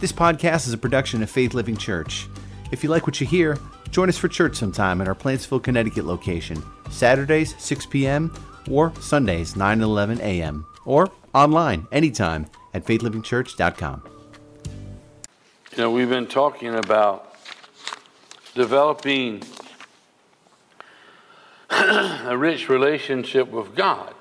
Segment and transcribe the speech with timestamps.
[0.00, 2.28] This podcast is a production of Faith Living Church.
[2.70, 3.58] If you like what you hear,
[3.90, 8.32] join us for church sometime at our Plantsville, Connecticut location, Saturdays, 6 p.m.,
[8.70, 14.04] or Sundays, 9 and 11 a.m., or online anytime at faithlivingchurch.com.
[15.72, 17.34] You know, we've been talking about
[18.54, 19.42] developing
[21.70, 24.14] a rich relationship with God.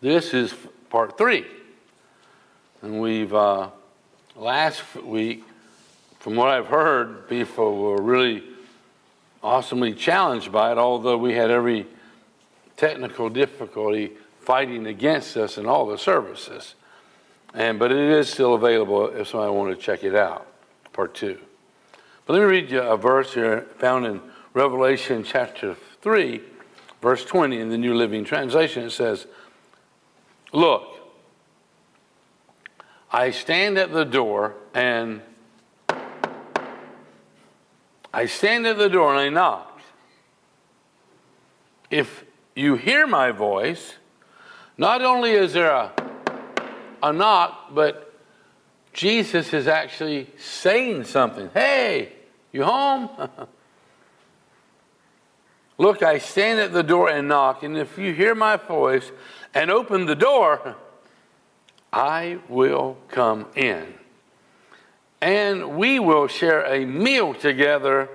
[0.00, 0.52] This is
[0.90, 1.46] part three.
[2.82, 3.70] And we've, uh,
[4.36, 5.44] last week,
[6.20, 8.42] from what I've heard, people were really
[9.42, 11.86] awesomely challenged by it, although we had every
[12.76, 16.74] technical difficulty fighting against us in all the services.
[17.54, 20.46] And, but it is still available if somebody want to check it out,
[20.92, 21.38] part two.
[22.26, 24.20] But let me read you a verse here found in
[24.54, 26.40] Revelation chapter 3,
[27.00, 28.84] verse 20 in the New Living Translation.
[28.84, 29.26] It says,
[30.52, 30.97] Look,
[33.10, 35.22] I stand at the door and
[38.12, 39.80] I stand at the door and I knock.
[41.90, 43.94] If you hear my voice,
[44.76, 45.92] not only is there a,
[47.02, 48.12] a knock, but
[48.92, 51.50] Jesus is actually saying something.
[51.54, 52.12] Hey,
[52.52, 53.08] you home?
[55.78, 59.12] Look, I stand at the door and knock, and if you hear my voice
[59.54, 60.76] and open the door,
[61.92, 63.94] I will come in.
[65.20, 68.08] And we will share a meal together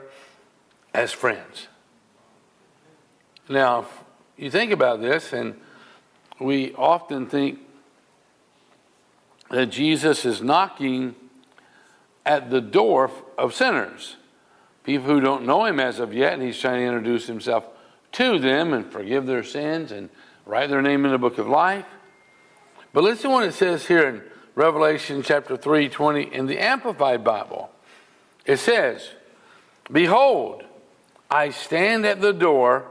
[0.94, 1.68] as friends.
[3.50, 3.88] Now,
[4.38, 5.60] you think about this, and
[6.40, 7.60] we often think
[9.50, 11.16] that Jesus is knocking
[12.26, 14.16] at the door of sinners,
[14.84, 17.66] people who don't know him as of yet, and he's trying to introduce himself
[18.14, 20.10] to them and forgive their sins and
[20.46, 21.86] write their name in the book of life.
[22.94, 24.22] But listen what it says here in
[24.54, 27.72] Revelation chapter 3 20 in the Amplified Bible.
[28.46, 29.10] It says,
[29.92, 30.64] Behold,
[31.30, 32.86] I stand at the door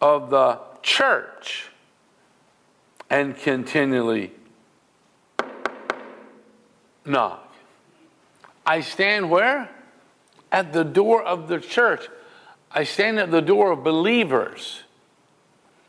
[0.00, 1.66] of the church
[3.10, 4.32] and continually
[7.04, 7.52] knock.
[8.64, 9.68] I stand where?
[10.52, 12.08] At the door of the church.
[12.70, 14.84] I stand at the door of believers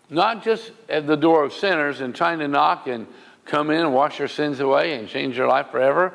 [0.09, 3.08] not just at the door of sinners and trying to knock and
[3.46, 6.14] come in and wash your sins away and change your life forever,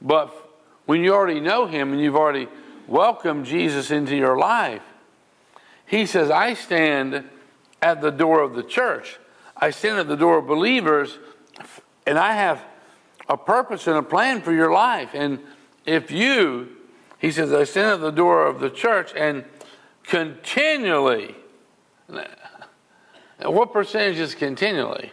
[0.00, 0.32] but
[0.86, 2.48] when you already know Him and you've already
[2.86, 4.82] welcomed Jesus into your life,
[5.86, 7.24] He says, I stand
[7.80, 9.18] at the door of the church.
[9.56, 11.18] I stand at the door of believers,
[12.06, 12.62] and I have
[13.28, 15.10] a purpose and a plan for your life.
[15.14, 15.40] And
[15.86, 16.68] if you,
[17.18, 19.44] He says, I stand at the door of the church and
[20.02, 21.34] continually,
[23.44, 25.12] and what percentage is continually?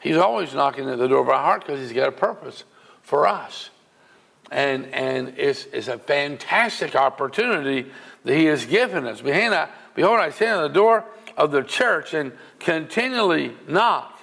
[0.00, 2.64] He's always knocking at the door of our heart because he's got a purpose
[3.02, 3.68] for us.
[4.50, 7.90] And, and it's, it's a fantastic opportunity
[8.24, 9.20] that he has given us.
[9.20, 11.04] Behold, I, behold, I stand at the door
[11.36, 14.18] of the church and continually knock.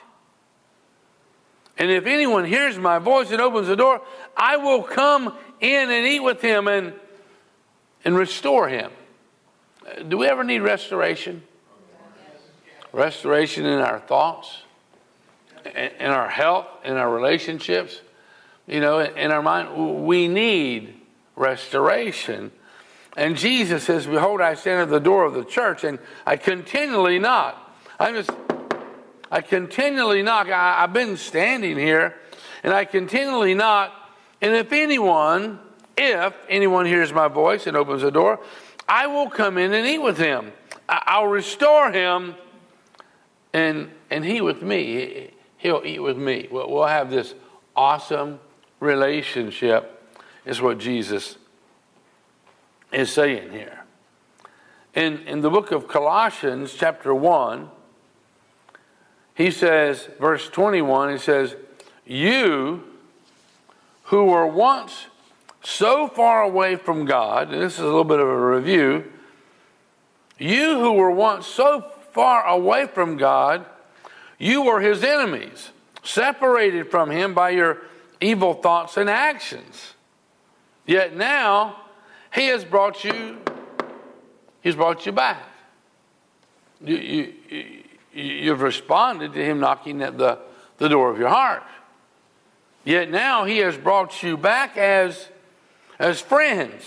[1.78, 4.02] And if anyone hears my voice and opens the door,
[4.36, 6.94] I will come in and eat with him and,
[8.04, 8.92] and restore him.
[10.08, 11.44] Do we ever need restoration?
[12.96, 14.64] Restoration in our thoughts,
[15.66, 18.00] in our health, in our relationships,
[18.68, 20.06] you know, in our mind.
[20.06, 20.96] We need
[21.36, 22.52] restoration.
[23.18, 27.20] And Jesus says, Behold, I stand at the door of the church and I continually
[27.20, 27.62] knock.
[28.00, 28.32] I just,
[29.30, 30.48] I continually knock.
[30.48, 32.16] I, I've been standing here
[32.64, 33.94] and I continually knock.
[34.42, 35.60] And if anyone,
[35.98, 38.40] if anyone hears my voice and opens the door,
[38.88, 40.54] I will come in and eat with him.
[40.88, 42.36] I'll restore him
[43.56, 46.48] and and he with me he'll eat with me.
[46.52, 47.34] We'll, we'll have this
[47.76, 48.40] awesome
[48.82, 50.04] relationship
[50.46, 51.38] is what jesus
[52.92, 53.86] is saying here.
[54.94, 57.70] In in the book of colossians chapter 1
[59.34, 61.56] he says verse 21 he says
[62.06, 62.84] you
[64.04, 65.08] who were once
[65.64, 69.12] so far away from god and this is a little bit of a review
[70.38, 73.66] you who were once so far away from God,
[74.40, 75.72] you were his enemies,
[76.02, 77.80] separated from him by your
[78.22, 79.94] evil thoughts and actions.
[80.86, 81.76] Yet now,
[82.34, 83.38] he has brought you,
[84.62, 85.44] he's brought you back.
[86.82, 87.84] You, you,
[88.14, 90.40] you've responded to him knocking at the,
[90.78, 91.64] the door of your heart.
[92.86, 95.28] Yet now he has brought you back as,
[96.00, 96.82] as friends.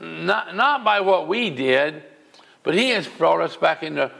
[0.00, 2.02] Not, not by what we did,
[2.64, 4.10] but he has brought us back into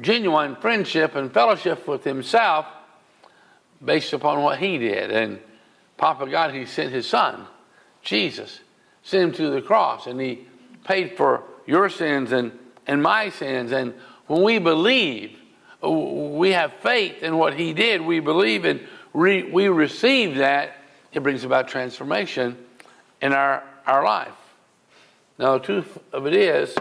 [0.00, 2.66] genuine friendship and fellowship with Himself
[3.84, 5.10] based upon what he did.
[5.10, 5.38] And
[5.96, 7.46] Papa God, he sent his son,
[8.02, 8.60] Jesus,
[9.02, 10.46] sent him to the cross, and he
[10.84, 12.52] paid for your sins and,
[12.86, 13.72] and my sins.
[13.72, 13.94] And
[14.26, 15.38] when we believe,
[15.82, 18.80] we have faith in what he did, we believe and
[19.12, 20.78] re, we receive that,
[21.12, 22.56] it brings about transformation
[23.20, 24.32] in our, our life.
[25.38, 26.74] Now, the truth of it is,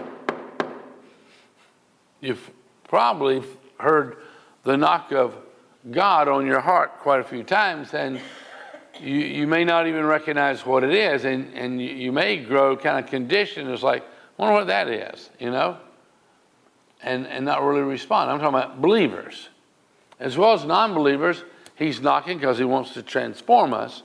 [2.22, 2.50] you've
[2.94, 3.42] probably
[3.80, 4.18] heard
[4.66, 5.36] the knock of
[5.90, 8.22] God on your heart quite a few times, and
[9.02, 12.78] you, you may not even recognize what it is, and, and you, you may grow
[12.78, 13.68] kind of conditioned.
[13.72, 14.06] It's like, I
[14.38, 15.80] wonder what that is, you know?
[17.02, 18.30] And, and not really respond.
[18.30, 19.50] I'm talking about believers.
[20.20, 21.44] As well as non believers,
[21.74, 24.04] he's knocking because he wants to transform us.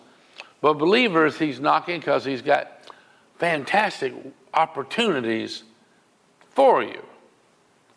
[0.62, 2.88] But believers, he's knocking because he's got
[3.36, 4.14] fantastic
[4.54, 5.64] opportunities
[6.54, 7.02] for you.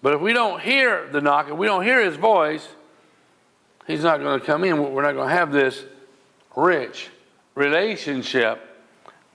[0.02, 2.68] But if we don't hear the knock, if we don't hear his voice,
[3.86, 4.94] he's not going to come in.
[4.94, 5.84] We're not going to have this
[6.56, 7.10] rich
[7.56, 8.60] relationship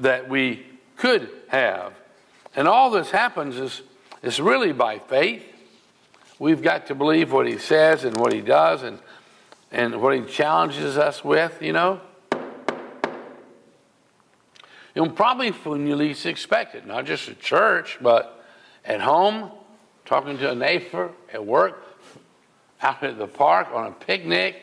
[0.00, 0.66] that we
[0.96, 1.92] could have.
[2.54, 3.82] And all this happens is,
[4.22, 5.44] is really by faith.
[6.38, 8.98] We've got to believe what he says and what he does and,
[9.70, 12.00] and what he challenges us with, you know.
[14.96, 18.42] Know, probably when you least expect it, not just at church, but
[18.82, 19.50] at home,
[20.06, 21.82] talking to a neighbor, at work,
[22.80, 24.62] out at the park, on a picnic.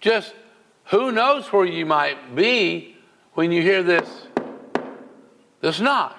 [0.00, 0.34] Just
[0.86, 2.96] who knows where you might be
[3.34, 4.08] when you hear this,
[5.60, 6.16] this knock.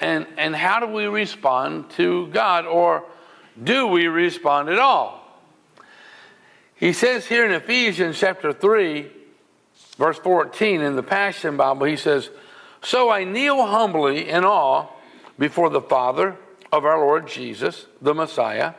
[0.00, 2.66] And, and how do we respond to God?
[2.66, 3.04] Or
[3.62, 5.20] do we respond at all?
[6.74, 9.10] He says here in Ephesians chapter 3,
[9.96, 12.30] verse 14 in the Passion Bible, he says,
[12.82, 14.88] So I kneel humbly in awe
[15.38, 16.36] before the Father
[16.74, 18.74] of our Lord Jesus, the Messiah,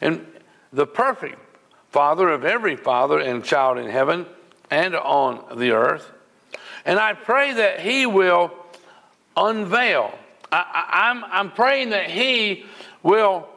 [0.00, 0.24] and
[0.72, 1.40] the perfect
[1.90, 4.26] Father of every father and child in heaven
[4.70, 6.08] and on the earth.
[6.84, 8.52] And I pray that He will
[9.36, 10.16] unveil.
[10.52, 12.64] I, am I'm, I'm praying that He
[13.02, 13.48] will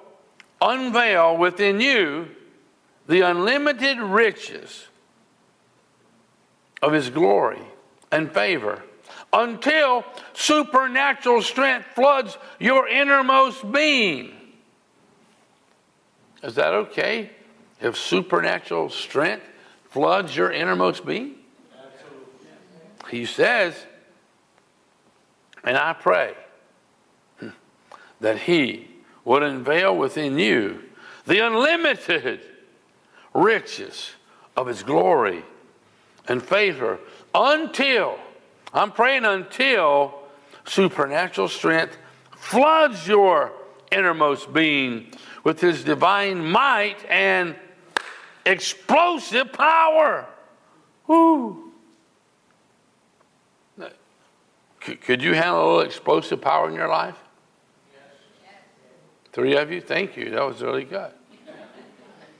[0.59, 2.29] unveil within you
[3.07, 4.87] the unlimited riches
[6.81, 7.61] of His glory
[8.11, 8.81] and favor
[9.35, 14.31] until supernatural strength floods your innermost being.
[16.41, 17.31] Is that okay?
[17.81, 19.45] If supernatural strength
[19.89, 21.35] floods your innermost being?
[23.09, 23.75] He says,
[25.63, 26.33] and I pray
[28.21, 28.87] that He
[29.25, 30.81] would unveil within you
[31.25, 32.39] the unlimited
[33.33, 34.11] riches
[34.55, 35.43] of His glory
[36.27, 36.99] and favor
[37.33, 38.17] until,
[38.75, 40.13] I'm praying until
[40.65, 41.97] supernatural strength
[42.35, 43.53] floods your
[43.89, 45.13] innermost being
[45.45, 47.55] with His divine might and
[48.45, 50.27] explosive power.
[51.07, 51.71] Woo.
[54.81, 57.17] Could you handle a little explosive power in your life?
[57.91, 58.53] Yes.
[59.31, 59.81] Three of you?
[59.81, 60.29] Thank you.
[60.29, 61.11] That was really good.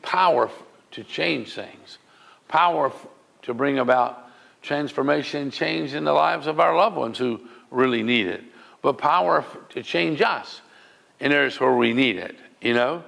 [0.04, 0.52] Power
[0.92, 1.98] to change things,
[2.48, 2.92] power
[3.42, 4.25] to bring about
[4.66, 7.40] transformation change in the lives of our loved ones who
[7.72, 8.44] really need it,
[8.82, 10.62] but power to change us
[11.20, 13.04] in areas where we need it, you know?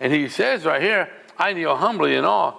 [0.00, 2.54] And he says right here, I kneel humbly in awe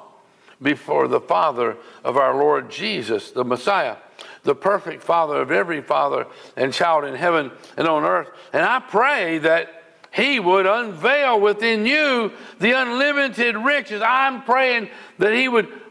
[0.62, 3.98] before the Father of our Lord Jesus, the Messiah,
[4.44, 8.30] the perfect Father of every father and child in heaven and on earth.
[8.54, 14.02] And I pray that He would unveil within you the unlimited riches.
[14.06, 15.83] I'm praying that He would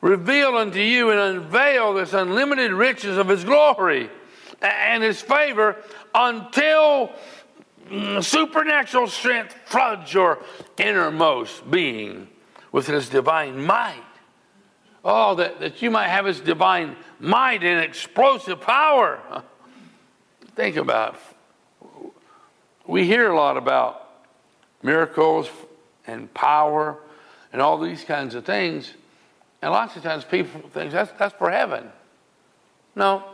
[0.00, 4.10] reveal unto you and unveil this unlimited riches of His glory
[4.60, 5.76] and His favor
[6.14, 7.12] until
[7.90, 10.38] Mm, supernatural strength floods your
[10.78, 12.28] innermost being
[12.70, 14.04] with his divine might.
[15.04, 19.42] Oh, that, that you might have his divine might and explosive power.
[20.54, 22.12] Think about it.
[22.86, 24.08] We hear a lot about
[24.82, 25.48] miracles
[26.06, 26.96] and power
[27.52, 28.92] and all these kinds of things.
[29.62, 31.90] And lots of times people think that's, that's for heaven.
[32.96, 33.24] No,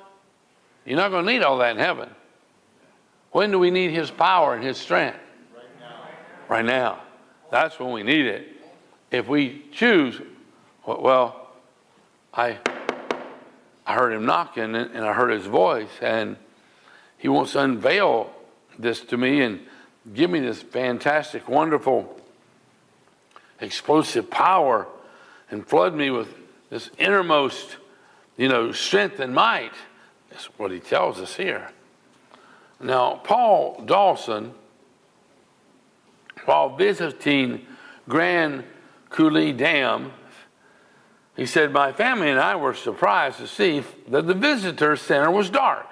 [0.84, 2.10] you're not going to need all that in heaven.
[3.32, 5.18] When do we need His power and His strength?
[5.54, 6.00] Right now.
[6.48, 7.00] Right now.
[7.50, 8.48] That's when we need it.
[9.10, 10.20] If we choose,
[10.86, 11.50] well,
[12.34, 12.58] I,
[13.86, 16.36] I heard Him knocking and I heard His voice, and
[17.18, 18.32] He wants to unveil
[18.78, 19.60] this to me and
[20.12, 22.20] give me this fantastic, wonderful,
[23.60, 24.86] explosive power
[25.50, 26.34] and flood me with
[26.70, 27.76] this innermost,
[28.36, 29.72] you know, strength and might.
[30.30, 31.70] That's what He tells us here.
[32.80, 34.52] Now, Paul Dawson,
[36.44, 37.66] while visiting
[38.08, 38.64] Grand
[39.10, 40.12] Coulee Dam,
[41.36, 45.50] He said, My family and I were surprised to see that the visitor center was
[45.50, 45.86] dark.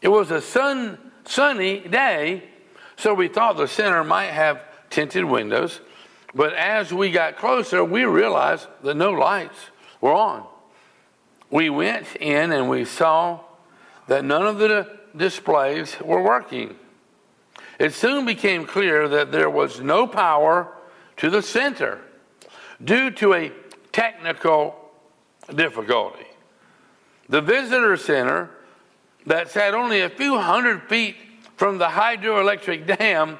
[0.00, 2.44] It was a sun, sunny day,
[2.96, 5.80] so we thought the center might have tinted windows.
[6.34, 9.58] But as we got closer, we realized that no lights
[10.00, 10.44] were on.
[11.50, 13.40] We went in and we saw
[14.08, 16.74] that none of the displays were working.
[17.78, 20.72] It soon became clear that there was no power
[21.18, 22.00] to the center
[22.82, 23.52] due to a
[23.92, 24.76] technical
[25.54, 26.26] difficulty.
[27.28, 28.50] The visitor center
[29.26, 31.16] that sat only a few hundred feet
[31.56, 33.38] from the hydroelectric dam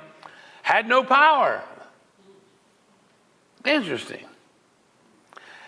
[0.63, 1.63] had no power.
[3.65, 4.25] Interesting.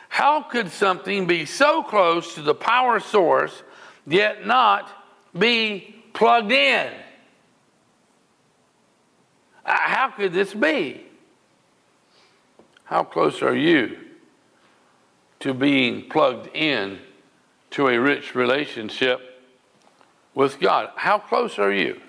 [0.09, 3.63] How could something be so close to the power source
[4.07, 4.91] yet not
[5.37, 6.93] be plugged in?
[9.65, 11.05] Uh, how could this be?
[12.85, 13.99] How close are you
[15.41, 17.01] to being plugged in
[17.71, 19.43] to a rich relationship
[20.35, 20.91] with God?
[20.95, 22.01] How close are you?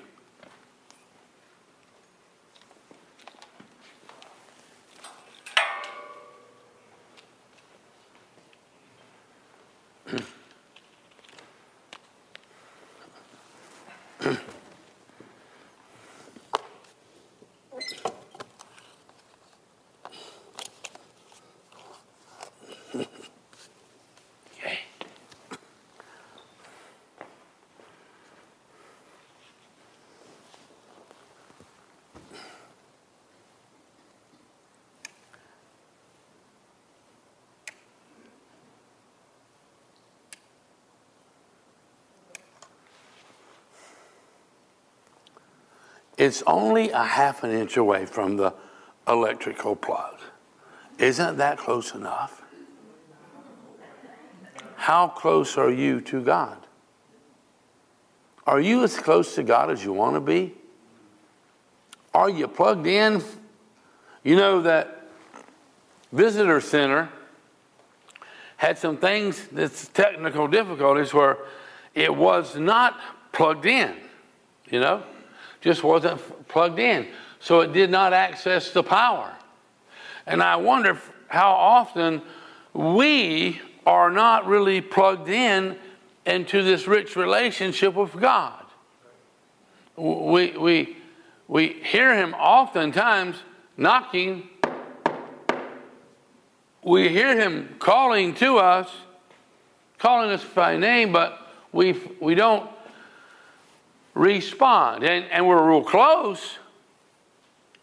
[14.28, 14.57] Okay.
[46.28, 48.54] It's only a half an inch away from the
[49.08, 50.20] electrical plug.
[51.00, 52.44] Isn't that close enough?
[54.76, 56.58] How close are you to God?
[58.46, 60.54] Are you as close to God as you want to be?
[62.14, 63.24] Are you plugged in?
[64.22, 65.08] You know that
[66.12, 67.08] visitor center
[68.58, 71.38] had some things, that's technical difficulties where
[71.96, 73.00] it was not
[73.32, 73.96] plugged in,
[74.70, 75.04] you know?
[75.68, 77.06] Just wasn't plugged in.
[77.42, 79.36] So it did not access the power.
[80.26, 80.98] And I wonder
[81.28, 82.22] how often
[82.74, 85.78] we are not really plugged in
[86.26, 88.64] into this rich relationship with God.
[89.98, 90.98] We, we,
[91.50, 93.36] we hear Him oftentimes
[93.76, 94.48] knocking,
[96.82, 98.90] we hear Him calling to us,
[99.98, 102.70] calling us by name, but we, we don't
[104.18, 105.04] respond.
[105.04, 106.58] And, and we're real close.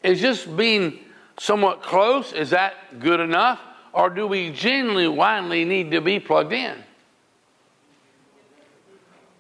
[0.03, 0.99] Is just being
[1.39, 3.61] somewhat close, is that good enough?
[3.93, 6.77] Or do we genuinely need to be plugged in?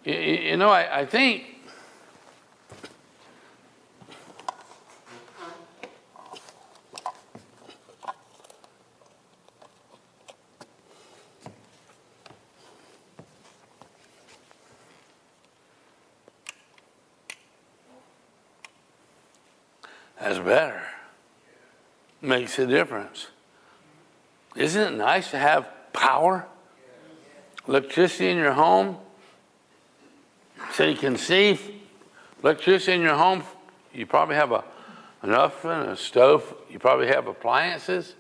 [0.04, 1.53] You, you know, I, I think
[20.25, 20.81] That's better.
[22.23, 23.26] Makes a difference.
[24.57, 26.47] Isn't it nice to have power?
[27.69, 28.97] Electricity in your home,
[30.73, 31.59] so you can see
[32.43, 33.43] electricity in your home.
[33.93, 34.64] You probably have a,
[35.21, 36.54] an oven, a stove.
[36.71, 38.14] You probably have appliances,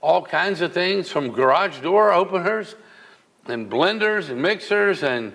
[0.00, 2.74] all kinds of things from garage door openers
[3.46, 5.34] and blenders and mixers and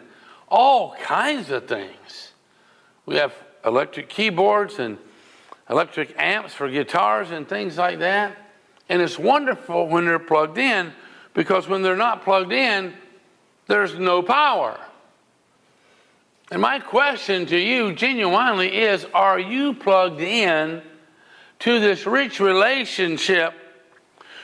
[0.49, 2.33] all kinds of things.
[3.05, 4.97] We have electric keyboards and
[5.69, 8.37] electric amps for guitars and things like that.
[8.89, 10.93] And it's wonderful when they're plugged in
[11.33, 12.93] because when they're not plugged in,
[13.67, 14.79] there's no power.
[16.49, 20.81] And my question to you genuinely is Are you plugged in
[21.59, 23.53] to this rich relationship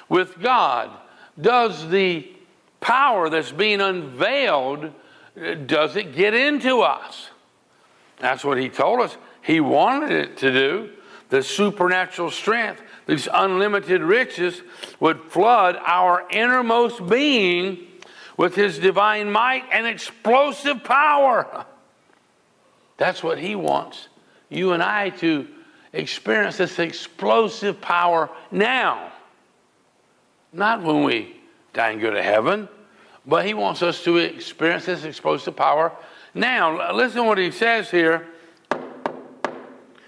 [0.10, 0.92] with God?
[1.40, 2.30] Does the
[2.82, 4.94] power that's being unveiled
[5.66, 7.30] does it get into us?
[8.20, 10.90] That's what he told us he wanted it to do
[11.34, 14.62] the supernatural strength, these unlimited riches
[15.00, 17.88] would flood our innermost being
[18.38, 21.66] with his divine might and explosive power.
[22.98, 24.10] That's what he wants
[24.50, 25.48] you and I to
[25.92, 29.12] experience this explosive power now.
[30.52, 31.36] Not when we
[31.74, 32.70] die and go to heaven,
[33.26, 35.94] but he wants us to experience this explosive power
[36.36, 36.94] now.
[36.94, 38.28] Listen to what he says here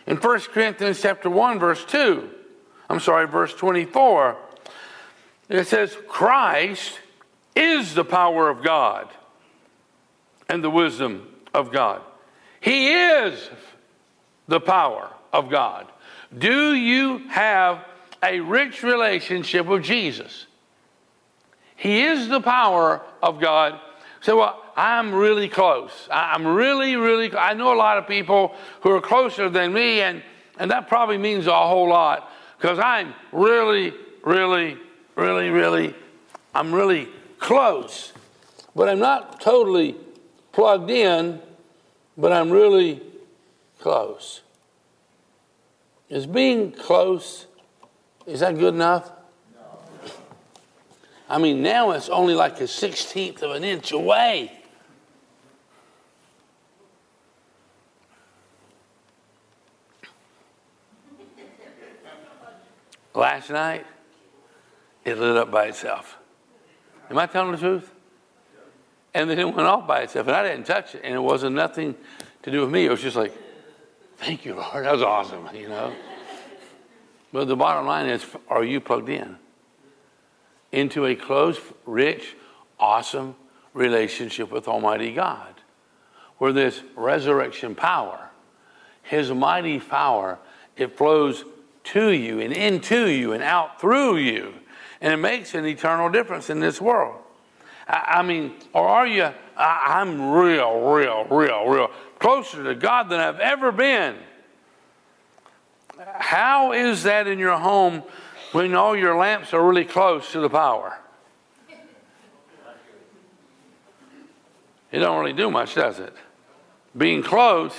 [0.07, 2.29] in 1 Corinthians chapter 1 verse 2.
[2.89, 4.37] I'm sorry, verse 24.
[5.49, 6.99] It says, Christ
[7.55, 9.09] is the power of God
[10.49, 12.01] and the wisdom of God.
[12.59, 13.49] He is
[14.47, 15.87] the power of God.
[16.37, 17.85] Do you have
[18.23, 20.47] a rich relationship with Jesus?
[21.75, 23.79] He is the power of God.
[24.25, 26.09] Say, well, I'm really close.
[26.11, 27.31] I'm really, really.
[27.37, 30.23] I know a lot of people who are closer than me, and
[30.57, 34.79] and that probably means a whole lot because I'm really, really,
[35.15, 35.93] really, really,
[36.55, 38.13] I'm really close,
[38.75, 39.95] but I'm not totally
[40.53, 41.39] plugged in,
[42.17, 43.03] but I'm really
[43.79, 44.41] close.
[46.09, 47.45] Is being close,
[48.25, 49.11] is that good enough?
[51.27, 54.51] I mean, now it's only like a sixteenth of an inch away.
[63.13, 63.85] Last night,
[65.05, 66.17] it lit up by itself.
[67.09, 67.91] Am I telling the truth?
[69.13, 71.55] And then it went off by itself, and I didn't touch it, and it wasn't
[71.55, 71.95] nothing
[72.43, 72.85] to do with me.
[72.85, 73.33] It was just like,
[74.17, 74.83] thank you, Lord.
[74.83, 75.93] That was awesome, you know.
[77.31, 79.37] But the bottom line is, are you plugged in
[80.75, 82.35] into a close, rich,
[82.77, 83.35] awesome
[83.73, 85.53] relationship with Almighty God,
[86.37, 88.29] where this resurrection power,
[89.01, 90.37] His mighty power,
[90.75, 91.45] it flows
[91.85, 94.53] to you and into you and out through you.
[94.99, 97.21] And it makes an eternal difference in this world.
[97.87, 103.09] I, I mean, or are you, I, I'm real, real, real, real closer to God
[103.09, 104.15] than I've ever been.
[105.97, 108.03] How is that in your home
[108.55, 110.97] when all your lamps are really close to the power?
[114.93, 116.13] It don't really do much, does it?
[116.95, 117.73] Being close,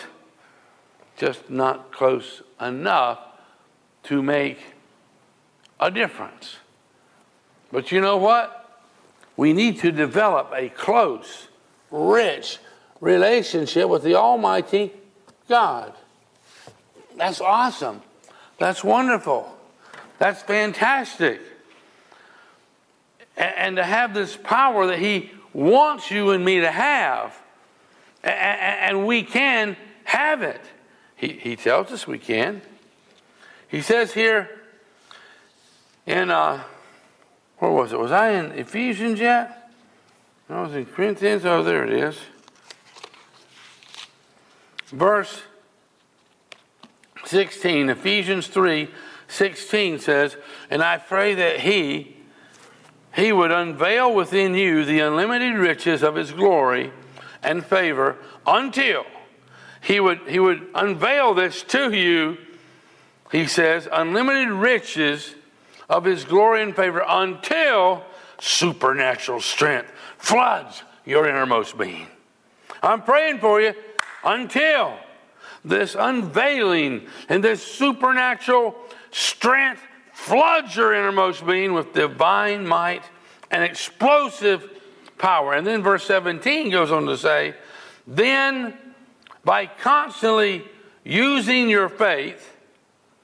[1.17, 3.19] just not close enough
[4.03, 4.59] to make
[5.81, 6.57] a difference.
[7.73, 8.83] But you know what?
[9.35, 11.49] We need to develop a close,
[11.91, 12.59] rich
[13.01, 14.93] relationship with the Almighty
[15.49, 15.95] God.
[17.17, 18.03] That's awesome.
[18.59, 19.56] That's wonderful.
[20.19, 21.41] That's fantastic.
[23.37, 27.37] And to have this power that He wants you and me to have,
[28.23, 30.61] and we can have it.
[31.17, 32.63] He, he tells us we can.
[33.69, 34.51] He says here
[36.07, 36.63] in, uh,
[37.59, 37.99] where was it?
[37.99, 39.71] Was I in Ephesians yet?
[40.49, 41.45] I was in Corinthians.
[41.45, 42.19] Oh, there it is.
[44.87, 45.43] Verse
[47.25, 48.89] 16, Ephesians 3
[49.37, 50.37] 16 says,
[50.71, 52.17] And I pray that He,
[53.15, 56.93] He would unveil within you the unlimited riches of His glory
[57.43, 59.05] and favor until
[59.81, 62.39] He would, he would unveil this to you
[63.33, 65.35] he says, unlimited riches
[65.89, 68.05] of his glory and favor until
[68.41, 72.07] supernatural strength floods your innermost being.
[72.83, 73.75] I'm praying for you
[74.25, 74.97] until
[75.65, 78.77] this unveiling and this supernatural
[79.11, 83.03] strength floods your innermost being with divine might
[83.51, 84.69] and explosive
[85.19, 85.53] power.
[85.53, 87.55] And then verse 17 goes on to say,
[88.07, 88.75] then
[89.45, 90.65] by constantly
[91.05, 92.57] using your faith,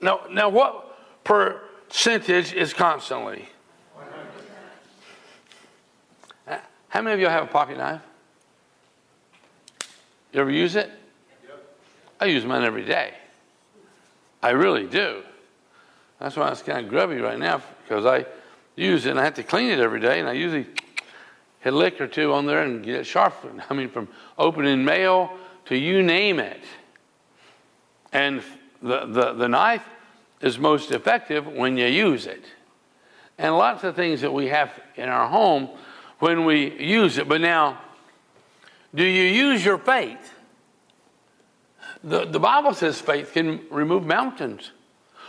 [0.01, 3.49] now, now what percentage is constantly?
[6.89, 8.03] How many of you have a pocket knife?
[10.33, 10.91] You ever use it?
[12.21, 13.15] I use mine every day.
[14.43, 15.23] I really do.
[16.23, 18.25] That's why it's kind of grubby right now because I
[18.77, 20.69] use it and I have to clean it every day, and I usually
[21.59, 23.61] hit a lick or two on there and get it sharpened.
[23.71, 24.07] I mean, from
[24.39, 25.33] opening mail
[25.65, 26.63] to you name it.
[28.13, 28.41] And
[28.81, 29.85] the, the, the knife
[30.41, 32.45] is most effective when you use it.
[33.37, 35.71] And lots of things that we have in our home
[36.21, 37.29] when we use it.
[37.29, 37.81] But now,
[38.95, 40.35] do you use your faith?
[42.05, 44.71] The, the Bible says faith can remove mountains.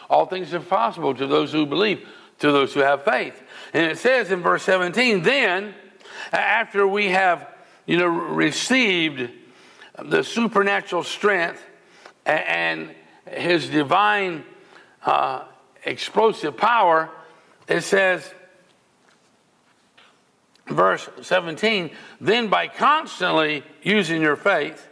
[0.09, 2.07] All things are possible to those who believe,
[2.39, 3.41] to those who have faith.
[3.73, 5.73] And it says in verse 17, then,
[6.31, 7.47] after we have,
[7.85, 9.29] you know, received
[10.03, 11.63] the supernatural strength
[12.25, 12.93] and
[13.29, 14.43] his divine
[15.05, 15.43] uh,
[15.85, 17.09] explosive power,
[17.67, 18.33] it says,
[20.67, 24.87] verse 17, then by constantly using your faith,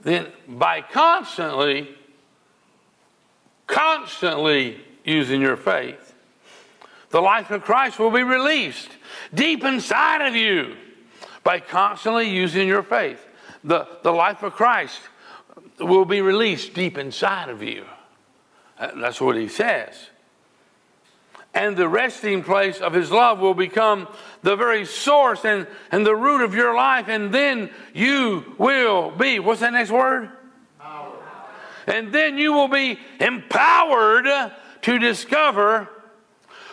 [0.00, 1.96] then by constantly,
[3.66, 6.14] constantly using your faith,
[7.10, 8.90] the life of Christ will be released
[9.32, 10.76] deep inside of you
[11.42, 13.24] by constantly using your faith.
[13.62, 15.00] The, the life of Christ
[15.78, 17.84] will be released deep inside of you.
[18.78, 19.94] That's what he says.
[21.54, 24.08] and the resting place of his love will become
[24.42, 29.38] the very source and, and the root of your life, and then you will be,
[29.38, 30.30] what's that next word?
[31.86, 34.26] And then you will be empowered
[34.82, 35.88] to discover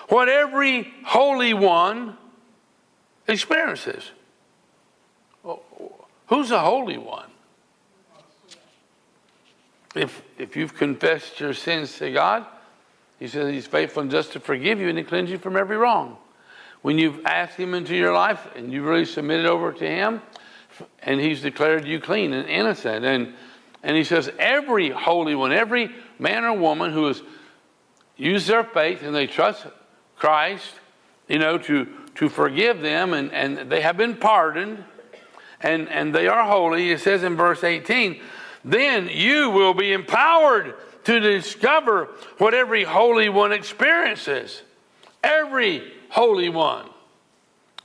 [0.10, 2.18] what every Holy One
[3.28, 4.12] experiences.
[6.28, 7.30] Who's the Holy One?
[9.96, 12.46] If, if you've confessed your sins to God,
[13.20, 15.78] He says He's faithful and just to forgive you and to cleanse you from every
[15.78, 16.18] wrong.
[16.82, 20.22] When you've asked Him into your life and you've really submitted over to Him,
[21.04, 23.34] and He's declared you clean and innocent, and
[23.84, 25.90] and He says every holy one, every
[26.20, 27.22] man or woman who has
[28.16, 29.66] used their faith and they trust
[30.16, 30.74] Christ,
[31.28, 34.84] you know, to to forgive them, and, and they have been pardoned,
[35.62, 36.92] and, and they are holy.
[36.92, 38.22] It says in verse 18,
[38.64, 44.62] then you will be empowered to discover what every holy one experiences.
[45.24, 46.90] Every holy one.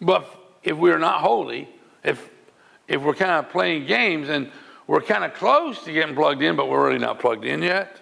[0.00, 0.28] But
[0.62, 1.68] if we're not holy,
[2.04, 2.30] if
[2.88, 4.50] if we're kind of playing games and
[4.87, 8.01] we're kind of close to getting plugged in, but we're really not plugged in yet,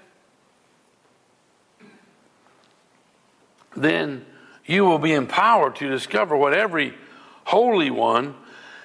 [3.76, 4.24] then
[4.66, 6.94] you will be empowered to discover what every
[7.44, 8.34] holy one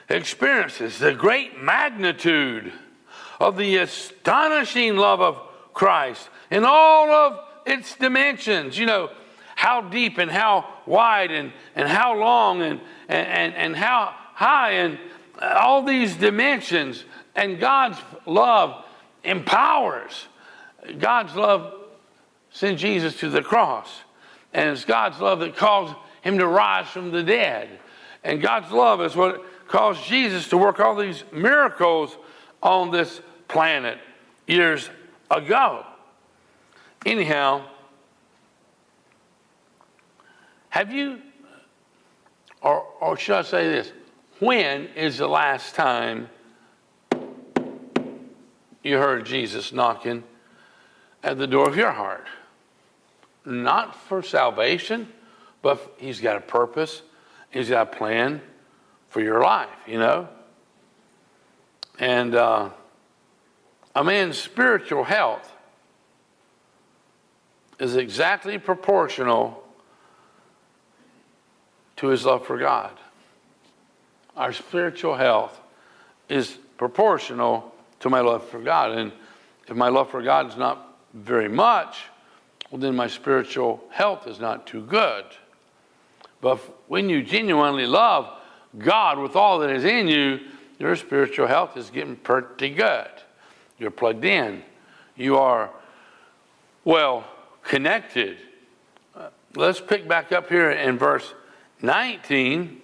[0.09, 2.71] experiences the great magnitude
[3.39, 5.39] of the astonishing love of
[5.73, 8.77] Christ in all of its dimensions.
[8.77, 9.09] You know,
[9.55, 14.97] how deep and how wide and, and how long and, and, and how high and
[15.41, 17.03] all these dimensions.
[17.39, 18.83] And God's love
[19.23, 20.27] empowers.
[20.97, 21.73] God's love
[22.51, 24.01] sent Jesus to the cross.
[24.53, 27.79] And it's God's love that caused him to rise from the dead.
[28.25, 32.17] And God's love is what caused Jesus to work all these miracles
[32.61, 33.99] on this planet
[34.45, 34.89] years
[35.31, 35.85] ago.
[37.05, 37.63] Anyhow,
[40.67, 41.21] have you,
[42.61, 43.93] or, or should I say this,
[44.39, 46.27] when is the last time
[48.83, 50.23] you heard Jesus knocking
[51.23, 52.25] at the door of your heart?
[53.45, 55.11] Not for salvation,
[55.61, 57.01] but He's got a purpose,
[57.49, 58.41] He's got a plan
[59.09, 60.29] for your life, you know?
[61.97, 62.69] And uh,
[63.95, 65.51] a man's spiritual health
[67.79, 69.63] is exactly proportional
[71.97, 72.91] to his love for God.
[74.37, 75.59] Our spiritual health
[76.29, 78.97] is proportional to my love for God.
[78.97, 79.11] And
[79.67, 82.03] if my love for God is not very much,
[82.71, 85.25] well, then my spiritual health is not too good.
[86.41, 86.57] But
[86.87, 88.29] when you genuinely love
[88.77, 90.39] God with all that is in you,
[90.77, 93.09] your spiritual health is getting pretty good.
[93.77, 94.63] You're plugged in.
[95.15, 95.71] You are
[96.85, 97.25] well
[97.63, 98.37] connected.
[99.15, 101.33] Uh, let's pick back up here in verse
[101.81, 102.81] 19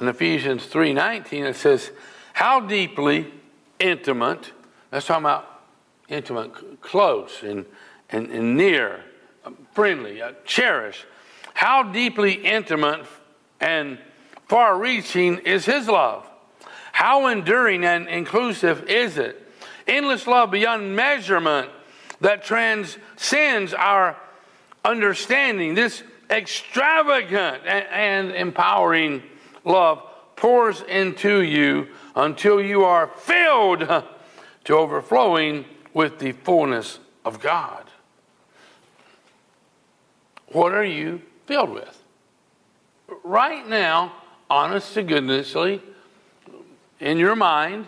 [0.00, 1.90] in Ephesians 3:19 it says,
[2.34, 3.32] "How deeply
[3.78, 4.52] intimate."
[4.90, 5.62] That's talking about
[6.08, 7.66] intimate, close, and
[8.10, 9.04] and, and near,
[9.72, 11.04] friendly, uh, cherished.
[11.54, 13.04] How deeply intimate
[13.60, 13.98] and
[14.46, 16.26] far reaching is His love?
[16.92, 19.44] How enduring and inclusive is it?
[19.86, 21.70] Endless love beyond measurement
[22.20, 24.16] that transcends our
[24.84, 25.74] understanding.
[25.74, 29.22] This extravagant and empowering
[29.64, 30.02] love
[30.38, 33.80] pours into you until you are filled
[34.64, 37.84] to overflowing with the fullness of God.
[40.48, 42.02] What are you filled with?
[43.24, 44.12] Right now,
[44.48, 45.80] honest to goodnessly,
[47.00, 47.86] in your mind,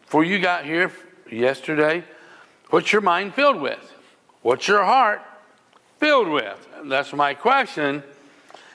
[0.00, 0.92] before you got here
[1.30, 2.04] yesterday,
[2.70, 3.92] what's your mind filled with?
[4.42, 5.22] What's your heart
[5.98, 6.66] filled with?
[6.84, 8.02] That's my question.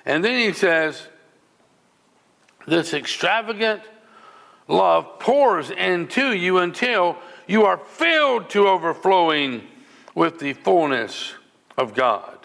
[0.06, 1.08] And then he says,
[2.68, 3.82] This extravagant
[4.68, 9.68] love pours into you until you are filled to overflowing
[10.16, 11.34] with the fullness
[11.78, 12.38] of God.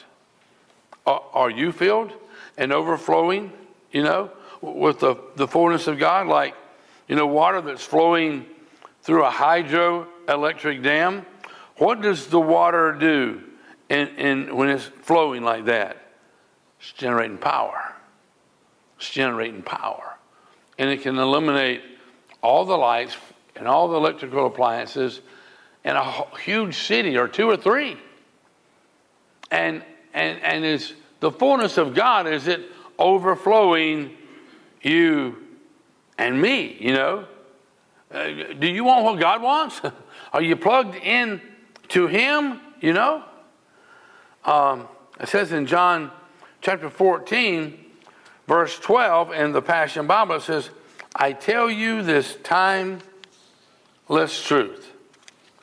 [1.07, 2.12] Are you filled
[2.57, 3.52] and overflowing,
[3.92, 6.26] you know, with the, the fullness of God?
[6.26, 6.55] Like,
[7.07, 8.46] you know, water that's flowing
[9.02, 11.24] through a hydroelectric dam.
[11.76, 13.42] What does the water do
[13.88, 15.98] in, in, when it's flowing like that?
[16.81, 17.96] It's generating power.
[18.97, 20.17] It's generating power.
[20.79, 21.83] And it can eliminate
[22.43, 23.17] all the lights
[23.55, 25.21] and all the electrical appliances
[25.85, 27.97] in a huge city or two or three.
[29.51, 29.83] And,
[30.13, 32.61] and, and is the fullness of God, is it
[32.99, 34.17] overflowing
[34.83, 35.37] you
[36.19, 37.27] and me, you know?
[38.13, 38.27] Uh,
[38.59, 39.81] do you want what God wants?
[40.33, 41.41] Are you plugged in
[41.89, 43.25] to Him, you know?
[44.45, 44.89] Um,
[45.21, 46.11] It says in John
[46.61, 47.86] chapter 14,
[48.47, 50.71] verse 12 in the Passion Bible, says,
[51.15, 53.03] I tell you this timeless
[54.45, 54.93] truth.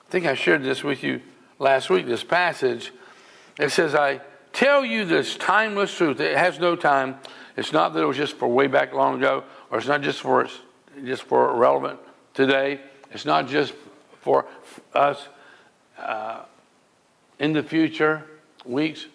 [0.08, 1.22] I think I shared this with you
[1.60, 2.92] last week, this passage.
[3.60, 6.20] It says, I tell you this timeless truth.
[6.20, 7.18] It has no time.
[7.56, 10.22] It's not that it was just for way back long ago, or it's not just
[10.22, 10.48] for
[11.04, 12.00] just for relevant
[12.34, 12.80] today.
[13.12, 13.74] It's not just
[14.22, 14.46] for
[14.94, 15.28] us
[15.98, 16.44] uh,
[17.40, 18.26] in the future,
[18.66, 19.06] weeks,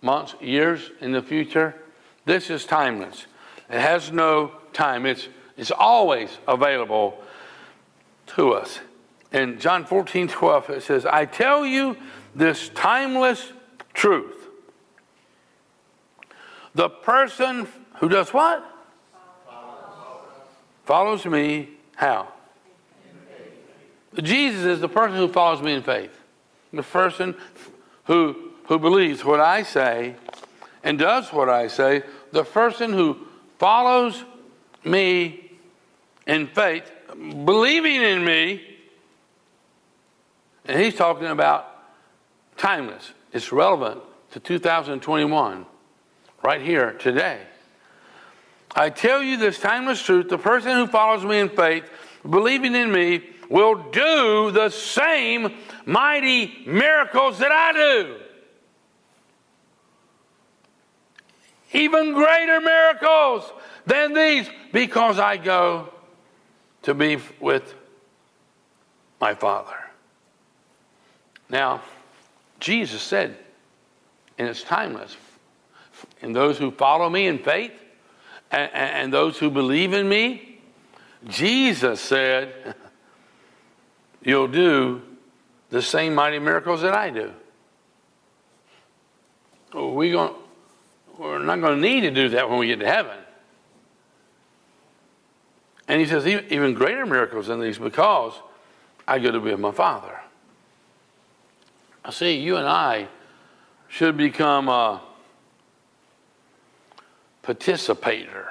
[0.00, 1.81] months, years in the future.
[2.24, 3.26] This is timeless.
[3.68, 5.06] It has no time.
[5.06, 7.22] It's it's always available
[8.28, 8.80] to us.
[9.32, 11.96] In John 14, 12, it says, I tell you
[12.34, 13.52] this timeless
[13.94, 14.48] truth.
[16.74, 18.64] The person who does what?
[20.84, 21.68] Follows me.
[21.96, 22.28] How?
[24.20, 26.10] Jesus is the person who follows me in faith.
[26.72, 27.34] The person
[28.04, 30.16] who, who believes what I say
[30.84, 32.02] and does what I say.
[32.32, 33.18] The person who
[33.58, 34.24] follows
[34.84, 35.52] me
[36.26, 36.90] in faith,
[37.44, 38.62] believing in me.
[40.64, 41.68] And he's talking about
[42.56, 43.12] timeless.
[43.32, 44.00] It's relevant
[44.32, 45.66] to 2021,
[46.44, 47.40] right here, today.
[48.74, 51.84] I tell you this timeless truth the person who follows me in faith,
[52.28, 58.16] believing in me, will do the same mighty miracles that I do.
[61.72, 63.50] Even greater miracles
[63.86, 65.92] than these, because I go
[66.82, 67.74] to be with
[69.20, 69.76] my Father.
[71.48, 71.80] Now,
[72.60, 73.36] Jesus said,
[74.38, 75.16] and it's timeless,
[76.20, 77.72] and those who follow me in faith,
[78.50, 80.58] and, and those who believe in me,
[81.28, 82.74] Jesus said,
[84.22, 85.02] You'll do
[85.70, 87.32] the same mighty miracles that I do.
[89.74, 90.34] We going,
[91.22, 93.16] we're not going to need to do that when we get to heaven.
[95.88, 98.34] And he says, even greater miracles than these because
[99.06, 100.20] I go to be with my Father.
[102.04, 103.08] I see, you and I
[103.88, 105.00] should become a
[107.42, 108.48] participator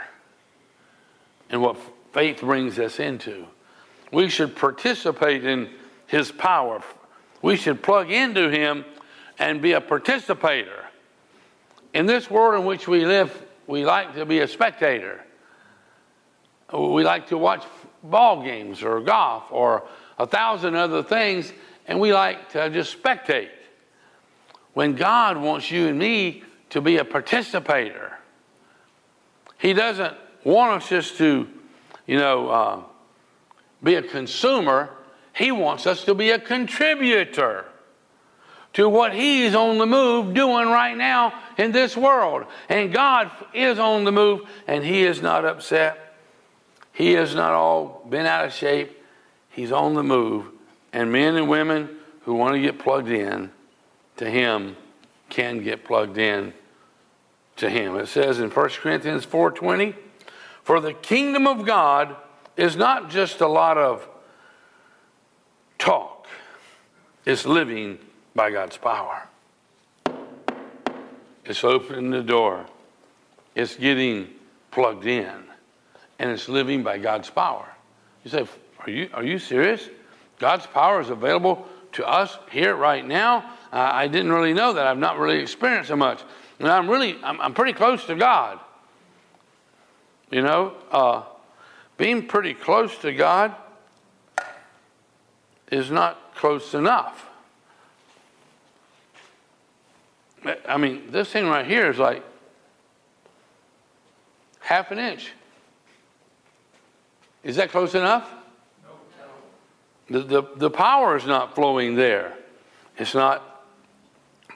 [1.50, 1.78] in what
[2.14, 3.48] faith brings us into.
[4.12, 5.70] We should participate in
[6.08, 6.82] his power.
[7.42, 8.86] We should plug into him
[9.40, 10.86] and be a participator.
[11.94, 15.24] In this world in which we live, we like to be a spectator.
[16.74, 17.66] We like to watch
[18.04, 21.52] ball games or golf or a thousand other things,
[21.88, 23.50] and we like to just spectate.
[24.74, 28.18] When God wants you and me to be a participator,
[29.58, 31.48] He doesn't want us just to,
[32.08, 32.84] you know, uh,
[33.84, 34.90] be a consumer.
[35.34, 37.66] He wants us to be a contributor
[38.74, 42.46] to what He's on the move doing right now in this world.
[42.70, 46.12] And God is on the move, and He is not upset
[46.94, 49.04] he has not all been out of shape.
[49.50, 50.46] He's on the move.
[50.94, 51.90] And men and women
[52.22, 53.52] who want to get plugged in
[54.18, 54.76] to him
[55.30, 56.54] can get plugged in
[57.56, 57.96] to him.
[57.96, 59.96] It says in 1 Corinthians 4:20,
[60.64, 62.16] "For the kingdom of God
[62.58, 64.08] is not just a lot of
[65.80, 66.28] talk.
[67.26, 68.00] It's living
[68.36, 69.28] by God's power.
[71.46, 72.66] It's opening the door.
[73.56, 74.30] It's getting
[74.72, 75.44] plugged in
[76.20, 77.68] and it's living by God's power.
[78.24, 78.46] You say,
[78.80, 79.90] Are you, are you serious?
[80.40, 83.40] God's power is available to us here right now.
[83.74, 84.88] Uh, I didn't really know that.
[84.88, 86.22] I've not really experienced so much.
[86.60, 88.60] And I'm really, I'm, I'm pretty close to God.
[90.30, 91.24] You know, uh,
[91.98, 93.56] being pretty close to God
[95.72, 97.31] is not close enough.
[100.68, 102.24] I mean, this thing right here is like
[104.60, 105.32] half an inch.
[107.44, 108.30] Is that close enough?
[110.10, 112.34] The, the, the power is not flowing there.
[112.98, 113.66] It's not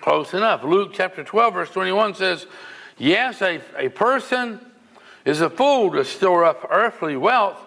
[0.02, 0.64] close enough.
[0.64, 2.46] Luke chapter 12, verse 21 says,
[2.98, 4.60] Yes, a, a person
[5.24, 7.60] is a fool to store up earthly wealth,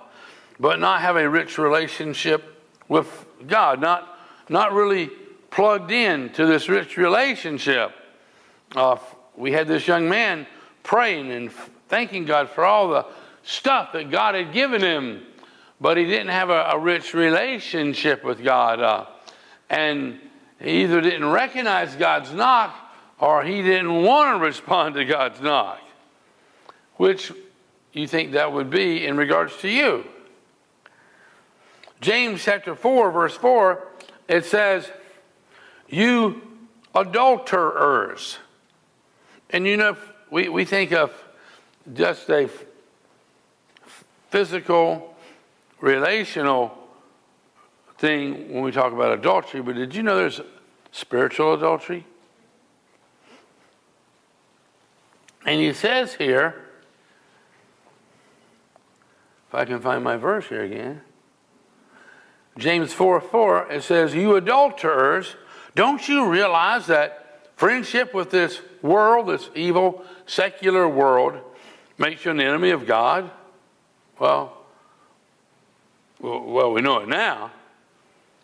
[0.61, 5.11] but not have a rich relationship with God, not, not really
[5.51, 7.93] plugged in to this rich relationship.
[8.75, 8.97] Uh,
[9.37, 10.47] we had this young man
[10.83, 11.51] praying and
[11.89, 13.07] thanking God for all the
[13.43, 15.23] stuff that God had given him,
[15.81, 18.81] but he didn't have a, a rich relationship with God.
[18.81, 19.07] Uh,
[19.71, 20.21] and
[20.61, 22.75] he either didn't recognize God's knock
[23.19, 25.81] or he didn't want to respond to God's knock.
[26.97, 27.33] Which
[27.93, 30.05] you think that would be in regards to you?
[32.01, 33.87] James chapter 4, verse 4,
[34.29, 34.89] it says,
[35.89, 36.43] You
[36.95, 38.39] adulterers.
[39.51, 39.97] And you know,
[40.31, 41.13] we, we think of
[41.95, 42.49] just a
[44.31, 45.15] physical,
[45.81, 46.77] relational
[47.99, 50.41] thing when we talk about adultery, but did you know there's
[50.93, 52.05] spiritual adultery?
[55.47, 56.63] And he says here,
[59.49, 61.01] if I can find my verse here again,
[62.59, 65.37] James 4 4, it says, You adulterers,
[65.75, 67.18] don't you realize that
[67.59, 71.35] friendship with this world, this evil, secular world,
[71.99, 73.29] makes you an enemy of God?
[74.21, 74.57] Well,
[76.21, 77.51] well, we know it now.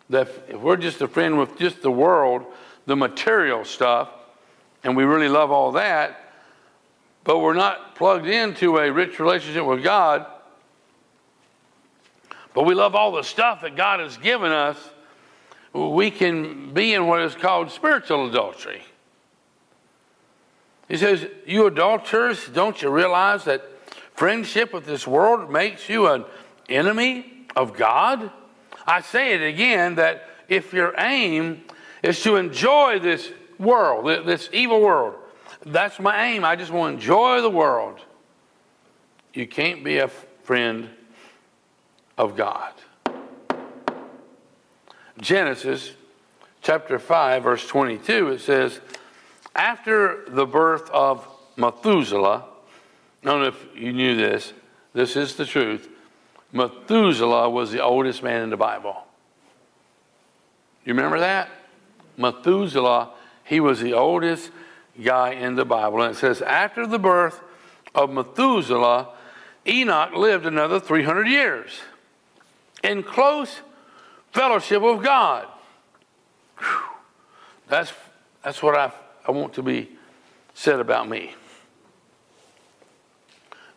[0.09, 2.45] That if we're just a friend with just the world,
[2.85, 4.09] the material stuff,
[4.83, 6.33] and we really love all that,
[7.23, 10.25] but we're not plugged into a rich relationship with God,
[12.53, 14.77] but we love all the stuff that God has given us,
[15.73, 18.83] we can be in what is called spiritual adultery.
[20.87, 23.63] He says, You adulterers, don't you realize that
[24.13, 26.25] friendship with this world makes you an
[26.69, 28.31] enemy of God?
[28.85, 31.63] I say it again that if your aim
[32.03, 35.15] is to enjoy this world, this evil world,
[35.65, 36.45] that's my aim.
[36.45, 37.99] I just want to enjoy the world.
[39.33, 40.89] You can't be a friend
[42.17, 42.73] of God.
[45.19, 45.91] Genesis
[46.61, 48.79] chapter 5, verse 22, it says,
[49.55, 52.43] After the birth of Methuselah,
[53.23, 54.53] I don't know if you knew this,
[54.93, 55.89] this is the truth.
[56.51, 58.95] Methuselah was the oldest man in the Bible.
[60.83, 61.49] You remember that?
[62.17, 63.11] Methuselah,
[63.43, 64.51] he was the oldest
[65.01, 66.01] guy in the Bible.
[66.01, 67.41] And it says, After the birth
[67.93, 69.09] of Methuselah,
[69.67, 71.71] Enoch lived another 300 years
[72.83, 73.61] in close
[74.31, 75.47] fellowship with God.
[76.59, 76.81] Whew.
[77.67, 77.91] That's,
[78.43, 78.91] that's what I,
[79.27, 79.89] I want to be
[80.53, 81.33] said about me.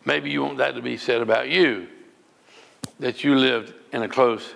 [0.05, 1.87] Maybe you want that to be said about you,
[2.99, 4.53] that you lived in a close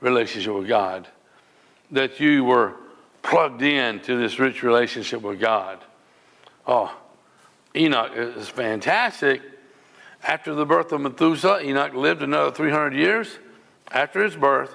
[0.00, 1.08] relationship with God,
[1.90, 2.74] that you were
[3.22, 5.78] plugged in to this rich relationship with God.
[6.66, 6.94] Oh,
[7.74, 9.40] Enoch is fantastic.
[10.22, 13.38] After the birth of Methuselah, Enoch lived another 300 years
[13.90, 14.74] after his birth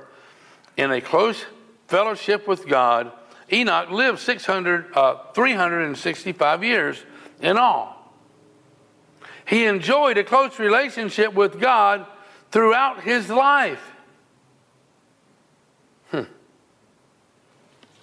[0.75, 1.45] in a close
[1.88, 3.12] fellowship with God.
[3.52, 7.04] Enoch lived 600, uh, 365 years
[7.42, 8.14] in all.
[9.48, 12.06] He enjoyed a close relationship with God
[12.52, 13.92] throughout his life.
[16.12, 16.24] Hmm.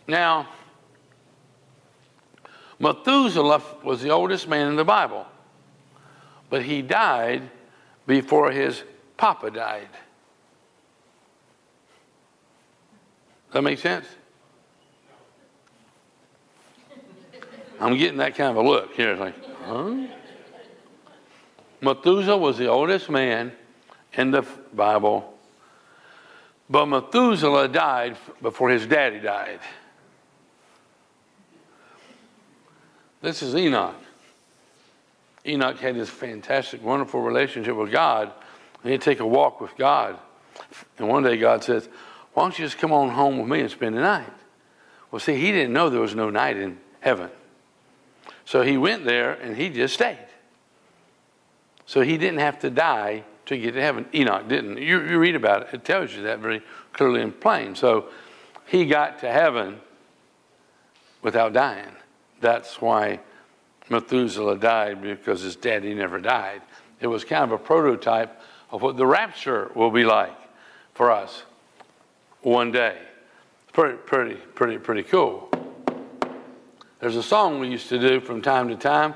[0.08, 0.48] Now,
[2.78, 5.26] Methuselah was the oldest man in the Bible,
[6.48, 7.50] but he died
[8.06, 8.82] before his
[9.16, 9.88] papa died.
[13.52, 14.06] That make sense?
[17.80, 19.12] I'm getting that kind of a look here.
[19.12, 19.34] It's like,
[19.64, 20.06] huh?
[21.80, 23.52] Methuselah was the oldest man
[24.14, 25.34] in the Bible,
[26.70, 29.60] but Methuselah died before his daddy died.
[33.20, 33.96] This is Enoch.
[35.46, 38.32] Enoch had this fantastic, wonderful relationship with God.
[38.82, 40.18] He'd take a walk with God.
[40.98, 41.88] And one day God says,
[42.32, 44.32] Why don't you just come on home with me and spend the night?
[45.10, 47.30] Well, see, he didn't know there was no night in heaven.
[48.44, 50.18] So he went there and he just stayed.
[51.86, 54.06] So he didn't have to die to get to heaven.
[54.14, 54.78] Enoch didn't.
[54.78, 57.74] You, you read about it, it tells you that very clearly and plain.
[57.74, 58.06] So
[58.66, 59.80] he got to heaven
[61.22, 61.90] without dying.
[62.40, 63.20] That's why
[63.88, 66.62] Methuselah died because his daddy never died.
[67.00, 70.36] It was kind of a prototype of what the rapture will be like
[70.94, 71.42] for us
[72.42, 72.98] one day.
[73.72, 75.50] Pretty, pretty, pretty, pretty cool.
[77.04, 79.12] There's a song we used to do from time to time,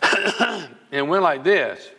[0.00, 1.90] and it went like this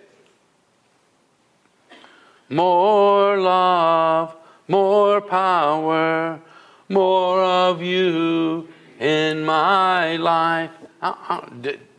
[2.50, 4.36] More love,
[4.68, 6.42] more power,
[6.90, 8.68] more of you
[9.00, 10.72] in my life.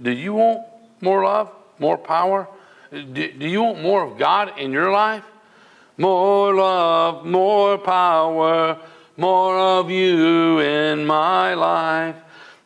[0.02, 0.66] Do, you want
[1.00, 2.48] more love, more power?
[2.90, 5.22] Do you want more of God in your life?
[5.96, 8.80] More love, more power,
[9.16, 12.16] more of you in my life.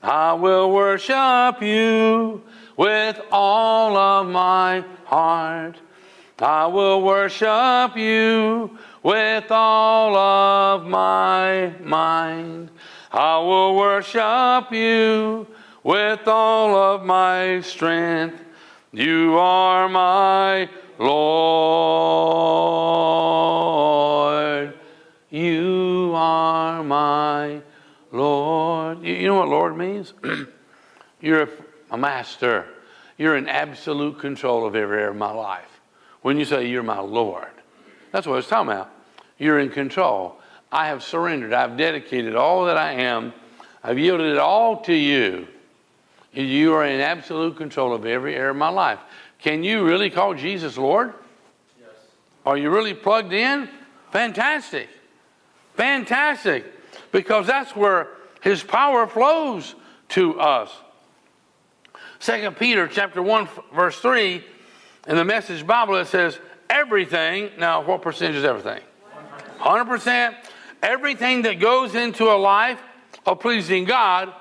[0.03, 2.42] I will worship you
[2.76, 5.76] with all of my heart.
[6.38, 12.70] I will worship you with all of my mind.
[13.11, 15.47] I will worship you
[15.82, 18.42] with all of my strength.
[18.92, 20.68] You are my
[20.99, 22.36] Lord.
[29.26, 30.14] You know what Lord means?
[31.20, 31.48] You're
[31.90, 32.64] a master.
[33.18, 35.80] you're in absolute control of every area of my life.
[36.22, 37.50] When you say you're my Lord,
[38.12, 38.88] that's what it's talking about.
[39.36, 40.36] You're in control.
[40.70, 41.52] I have surrendered.
[41.52, 43.32] I've dedicated all that I am.
[43.82, 45.48] I've yielded it all to you.
[46.32, 49.00] You are in absolute control of every area of my life.
[49.40, 51.12] Can you really call Jesus Lord?
[51.80, 51.90] Yes.
[52.46, 53.68] Are you really plugged in?
[54.12, 54.88] Fantastic.
[55.74, 56.64] Fantastic.
[57.10, 58.10] Because that's where
[58.43, 59.74] his power flows
[60.11, 60.70] to us.
[62.18, 64.45] Second Peter chapter 1 verse 3
[65.09, 66.39] in the message Bible it says
[66.70, 68.82] everything now what percentage is everything?
[69.61, 70.34] 100%
[70.82, 72.80] everything that goes into a life
[73.24, 74.32] of pleasing God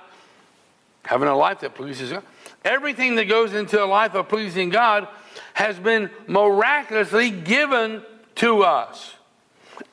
[1.04, 2.24] having a life that pleases God
[2.66, 5.08] everything that goes into a life of pleasing God
[5.54, 8.04] has been miraculously given
[8.36, 9.14] to us.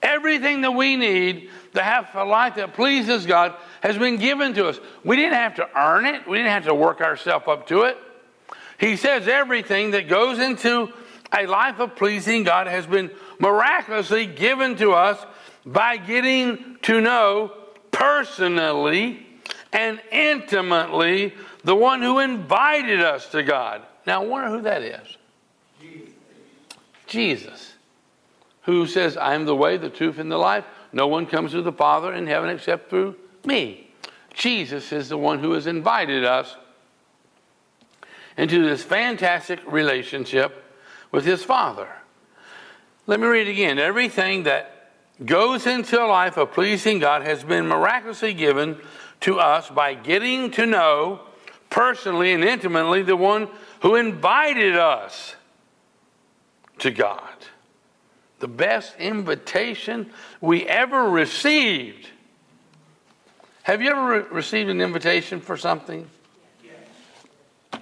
[0.03, 4.69] Everything that we need to have a life that pleases God has been given to
[4.69, 4.79] us.
[5.05, 7.99] We didn't have to earn it, we didn't have to work ourselves up to it.
[8.79, 10.93] He says everything that goes into
[11.37, 15.25] a life of pleasing God has been miraculously given to us
[15.67, 17.53] by getting to know
[17.91, 19.27] personally
[19.73, 23.83] and intimately the one who invited us to God.
[24.07, 25.17] Now, I wonder who that is.
[25.81, 26.11] Jesus.
[27.07, 27.73] Jesus,
[28.63, 30.65] who says, I am the way, the truth, and the life.
[30.93, 33.17] No one comes to the Father in heaven except through
[33.47, 33.91] me.
[34.35, 36.57] Jesus is the one who has invited us
[38.37, 40.65] into this fantastic relationship
[41.11, 41.89] with his Father.
[43.07, 43.79] Let me read again.
[43.79, 44.91] Everything that
[45.25, 48.81] goes into a life of pleasing God has been miraculously given
[49.21, 51.21] to us by getting to know
[51.71, 53.49] personally and intimately the one
[53.81, 55.37] who invited us
[56.79, 57.21] to God.
[58.41, 62.09] The best invitation we ever received
[63.63, 66.09] have you ever re- received an invitation for something?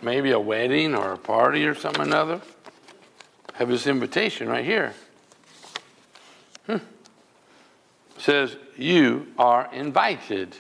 [0.03, 2.41] Maybe a wedding or a party or something another?
[3.55, 4.95] Have this invitation right here.
[6.66, 6.78] Hmm.
[8.18, 10.57] Says, You are invited.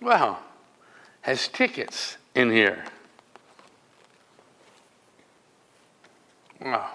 [0.00, 0.38] Wow.
[1.22, 2.84] Has tickets in here.
[6.60, 6.90] Wow.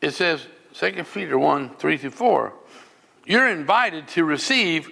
[0.00, 0.46] It says,
[0.78, 2.52] 2 Peter 1 3 through 4.
[3.26, 4.88] You're invited to receive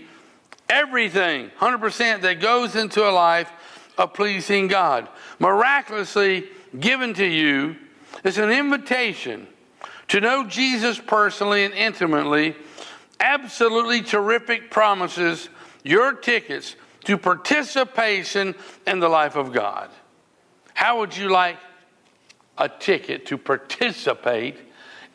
[0.69, 3.51] everything, 100% that goes into a life
[3.97, 5.09] of pleasing God.
[5.39, 7.77] Miraculously given to you
[8.25, 9.47] is an invitation
[10.09, 12.57] to know Jesus personally and intimately.
[13.21, 15.49] Absolutely terrific promises,
[15.85, 16.75] your tickets
[17.05, 18.57] to participation
[18.89, 19.89] in the life of God.
[20.75, 21.59] How would you like
[22.59, 24.66] a ticket to participate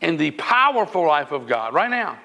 [0.01, 2.17] in the powerful life of God right now.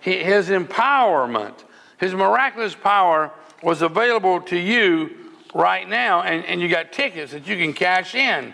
[0.00, 1.54] his empowerment,
[1.98, 3.30] his miraculous power
[3.62, 5.10] was available to you
[5.54, 8.52] right now, and, and you got tickets that you can cash in,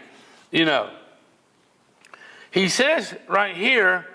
[0.51, 0.91] you know.
[2.51, 4.07] He says right here,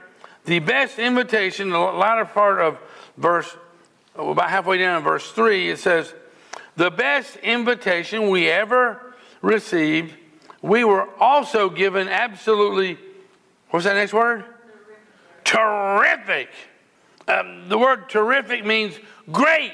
[0.45, 2.77] the best invitation, the latter part of
[3.17, 3.55] verse,
[4.15, 6.13] about halfway down in verse 3, it says,
[6.75, 10.13] the best invitation we ever received,
[10.61, 12.97] we were also given absolutely
[13.73, 14.45] What's that next word?
[15.43, 16.49] Terrific.
[17.27, 18.93] Um, the word terrific means
[19.31, 19.73] great.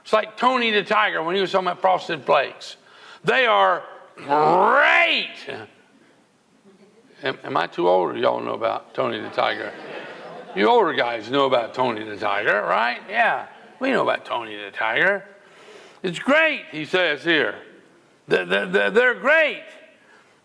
[0.00, 2.78] It's like Tony the Tiger when he was talking about frosted flakes.
[3.24, 3.82] They are
[4.16, 5.36] great.
[7.22, 9.74] Am, am I too old y'all know about Tony the Tiger?
[10.56, 13.02] You older guys know about Tony the Tiger, right?
[13.10, 13.46] Yeah,
[13.78, 15.22] we know about Tony the Tiger.
[16.02, 17.56] It's great, he says here.
[18.26, 19.64] They're great,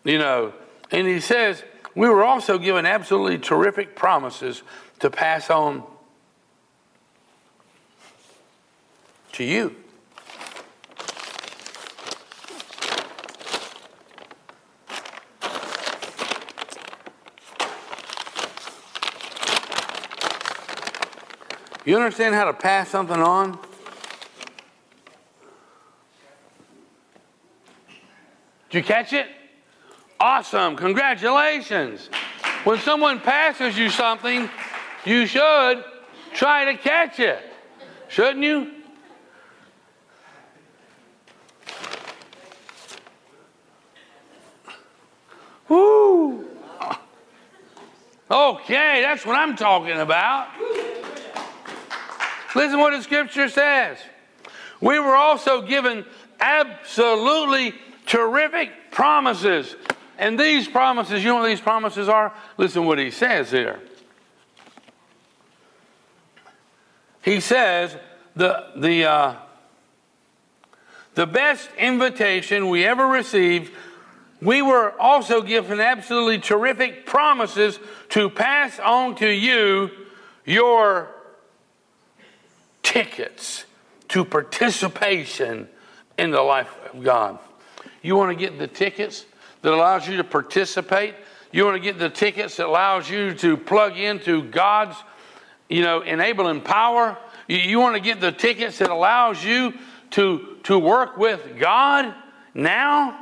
[0.03, 0.51] you know.
[0.91, 1.63] And he says,
[1.95, 4.63] we were also given absolutely terrific promises
[4.99, 5.83] to pass on
[9.33, 9.75] to you.
[21.85, 23.59] You understand how to pass something on?
[28.69, 29.27] Did you catch it?
[30.25, 30.77] Awesome.
[30.77, 32.09] Congratulations.
[32.63, 34.49] When someone passes you something,
[35.03, 35.83] you should
[36.33, 37.41] try to catch it.
[38.07, 38.71] Shouldn't you?
[45.67, 46.47] Woo!
[48.31, 50.47] Okay, that's what I'm talking about.
[52.55, 53.97] Listen what the scripture says.
[54.79, 56.05] We were also given
[56.39, 57.73] absolutely
[58.05, 59.75] terrific promises.
[60.17, 62.33] And these promises, you know what these promises are?
[62.57, 63.79] Listen what he says here.
[67.21, 67.95] He says,
[68.35, 69.35] the, the, uh,
[71.15, 73.71] the best invitation we ever received,
[74.41, 79.89] we were also given absolutely terrific promises to pass on to you
[80.45, 81.09] your
[82.81, 83.65] tickets
[84.09, 85.69] to participation
[86.17, 87.39] in the life of God.
[88.01, 89.25] You want to get the tickets
[89.63, 91.15] that allows you to participate?
[91.51, 94.95] You want to get the tickets that allows you to plug into God's,
[95.69, 97.17] you know, enabling power?
[97.47, 99.73] You want to get the tickets that allows you
[100.11, 102.13] to, to work with God
[102.53, 103.19] now?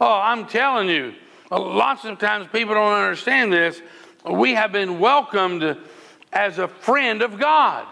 [0.00, 1.14] Oh, I'm telling you,
[1.50, 3.80] lots of times people don't understand this.
[4.28, 5.76] We have been welcomed
[6.32, 7.86] as a friend of God.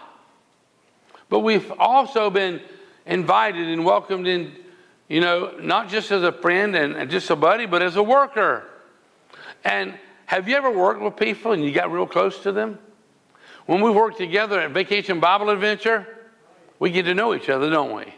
[1.29, 2.61] But we've also been
[3.05, 4.53] invited and welcomed in,
[5.13, 8.65] you know, not just as a friend and just a buddy, but as a worker.
[9.63, 9.93] And
[10.25, 12.79] have you ever worked with people and you got real close to them?
[13.67, 16.07] When we work together at Vacation Bible Adventure,
[16.79, 18.11] we get to know each other, don't we?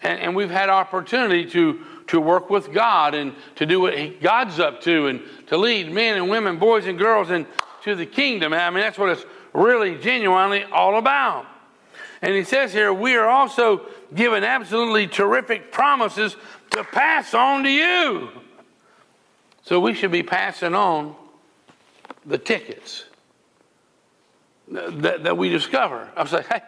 [0.00, 4.60] And, and, we've had opportunity to, to work with God and to do what God's
[4.60, 8.52] up to and to lead men and women, boys and girls into the kingdom.
[8.52, 11.46] I mean, that's what it's really genuinely all about.
[12.20, 16.36] And he says here, we are also given absolutely terrific promises
[16.70, 18.30] to pass on to you.
[19.62, 21.14] So we should be passing on
[22.24, 23.04] the tickets
[24.68, 26.08] that, that we discover.
[26.16, 26.62] I say, hey,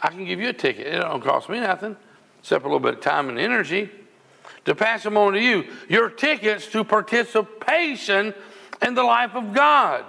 [0.00, 0.86] I can give you a ticket.
[0.86, 1.96] It don't cost me nothing,
[2.40, 3.90] except a little bit of time and energy
[4.64, 5.64] to pass them on to you.
[5.88, 8.34] Your tickets to participation
[8.82, 10.04] in the life of God.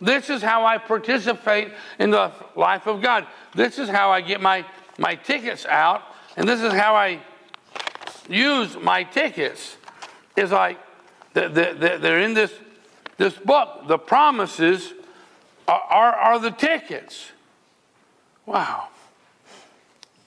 [0.00, 3.26] This is how I participate in the life of God.
[3.54, 4.64] This is how I get my,
[4.98, 6.02] my tickets out,
[6.36, 7.20] and this is how I
[8.28, 9.76] use my tickets.
[10.34, 10.78] Is like
[11.34, 12.52] they're in this,
[13.18, 13.86] this book.
[13.86, 14.92] The promises
[15.68, 17.30] are, are, are the tickets.
[18.46, 18.88] Wow.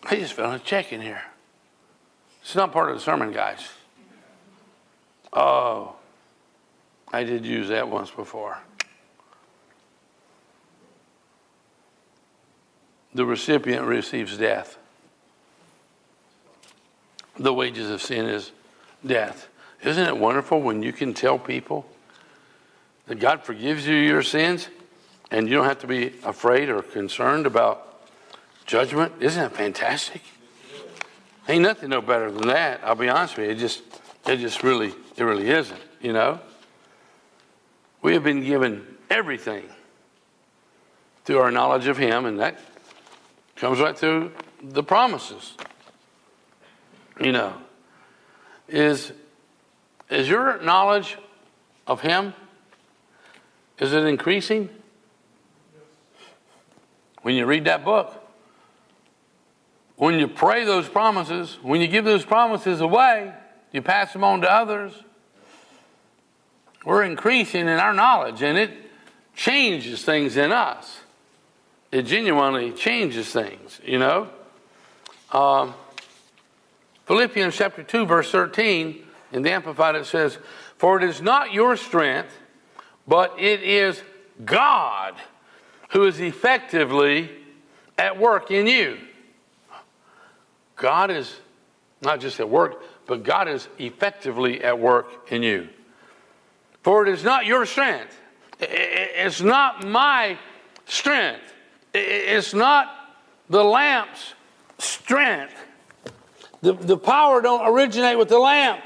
[0.04, 1.24] I just found a check in here.
[2.42, 3.68] It's not part of the sermon, guys.
[5.34, 5.96] Oh,
[7.12, 8.60] I did use that once before.
[13.16, 14.78] The recipient receives death.
[17.40, 18.52] The wages of sin is
[19.06, 19.48] death.
[19.82, 21.86] Isn't it wonderful when you can tell people
[23.08, 24.68] that God forgives you your sins
[25.32, 28.06] and you don't have to be afraid or concerned about
[28.66, 29.14] judgment?
[29.22, 30.22] Isn't that fantastic?
[31.48, 32.82] Ain't nothing no better than that.
[32.84, 33.52] I'll be honest with you.
[33.54, 33.82] It just,
[34.28, 36.42] it just really, it really isn't, you know?
[38.02, 39.64] We have been given everything
[41.24, 42.60] through our knowledge of Him, and that
[43.56, 44.32] comes right through
[44.62, 45.56] the promises.
[47.20, 47.54] You know,
[48.68, 49.14] is
[50.10, 51.18] is your knowledge
[51.88, 52.34] of Him,
[53.80, 54.70] is it increasing?
[57.22, 58.14] When you read that book,
[59.96, 63.34] when you pray those promises, when you give those promises away,
[63.72, 64.94] you pass them on to others,
[66.86, 68.72] we're increasing in our knowledge and it
[69.36, 71.00] changes things in us.
[71.96, 74.28] It genuinely changes things, you know.
[75.32, 75.74] Um,
[77.06, 80.38] Philippians chapter 2, verse 13 in the Amplified, it says,
[80.78, 82.38] For it is not your strength,
[83.08, 84.04] but it is
[84.44, 85.16] God
[85.92, 87.32] who is effectively
[87.98, 88.98] at work in you.
[90.76, 91.34] God is
[92.02, 95.70] not just at work, but God is effectively at work in you.
[96.84, 98.20] For it is not your strength.
[98.60, 100.38] It's not my
[100.88, 101.54] strength.
[101.96, 102.94] It's not
[103.50, 104.34] the lamp's
[104.78, 105.54] strength.
[106.62, 108.84] The, the power don't originate with the lamp.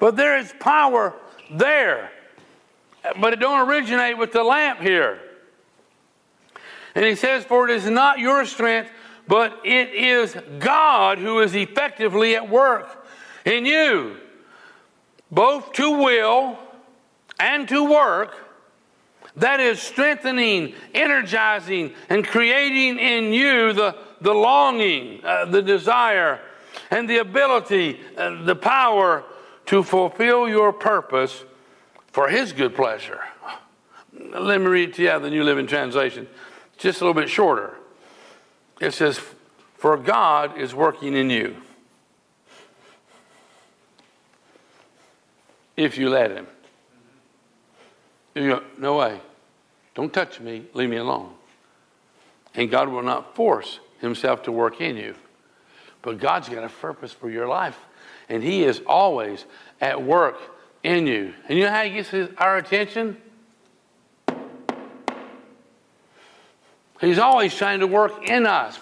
[0.00, 1.14] But there is power
[1.50, 2.10] there.
[3.20, 5.20] But it don't originate with the lamp here.
[6.94, 8.90] And he says, For it is not your strength,
[9.26, 13.06] but it is God who is effectively at work
[13.44, 14.16] in you,
[15.30, 16.58] both to will
[17.38, 18.43] and to work.
[19.36, 26.40] That is strengthening, energizing, and creating in you the, the longing, uh, the desire,
[26.90, 29.24] and the ability, uh, the power
[29.66, 31.44] to fulfill your purpose
[32.12, 33.20] for His good pleasure.
[34.12, 36.28] Let me read to you the New Living Translation,
[36.76, 37.74] just a little bit shorter.
[38.80, 39.20] It says,
[39.78, 41.56] For God is working in you.
[45.76, 46.46] If you let Him.
[48.34, 49.20] You go, no way.
[49.94, 50.64] Don't touch me.
[50.74, 51.32] Leave me alone.
[52.54, 55.14] And God will not force Himself to work in you.
[56.02, 57.78] But God's got a purpose for your life.
[58.28, 59.44] And He is always
[59.80, 60.38] at work
[60.82, 61.32] in you.
[61.48, 63.16] And you know how He gets his, our attention?
[67.00, 68.78] He's always trying to work in us.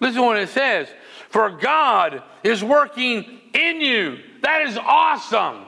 [0.00, 0.88] Listen to what it says
[1.28, 4.18] For God is working in you.
[4.42, 5.66] That is awesome.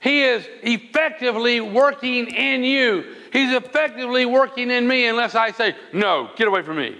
[0.00, 3.04] He is effectively working in you.
[3.32, 6.96] He's effectively working in me unless I say, No, get away from me.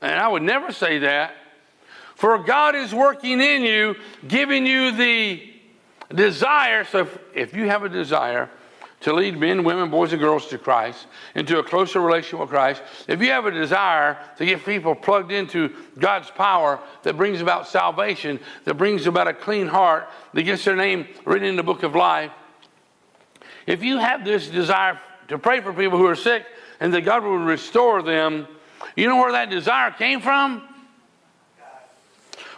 [0.00, 1.34] And I would never say that.
[2.14, 3.96] For God is working in you,
[4.26, 5.42] giving you the
[6.14, 6.84] desire.
[6.84, 8.50] So if, if you have a desire
[9.00, 12.82] to lead men, women, boys, and girls to Christ, into a closer relationship with Christ,
[13.08, 17.66] if you have a desire to get people plugged into God's power that brings about
[17.66, 21.82] salvation, that brings about a clean heart, that gets their name written in the book
[21.82, 22.30] of life,
[23.66, 26.44] if you have this desire to pray for people who are sick
[26.78, 28.46] and that God will restore them,
[28.96, 30.62] you know where that desire came from?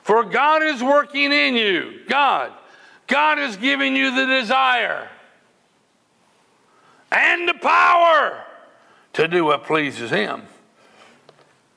[0.02, 2.00] For God is working in you.
[2.08, 2.52] God.
[3.06, 5.08] God is giving you the desire
[7.12, 8.44] and the power
[9.12, 10.42] to do what pleases Him.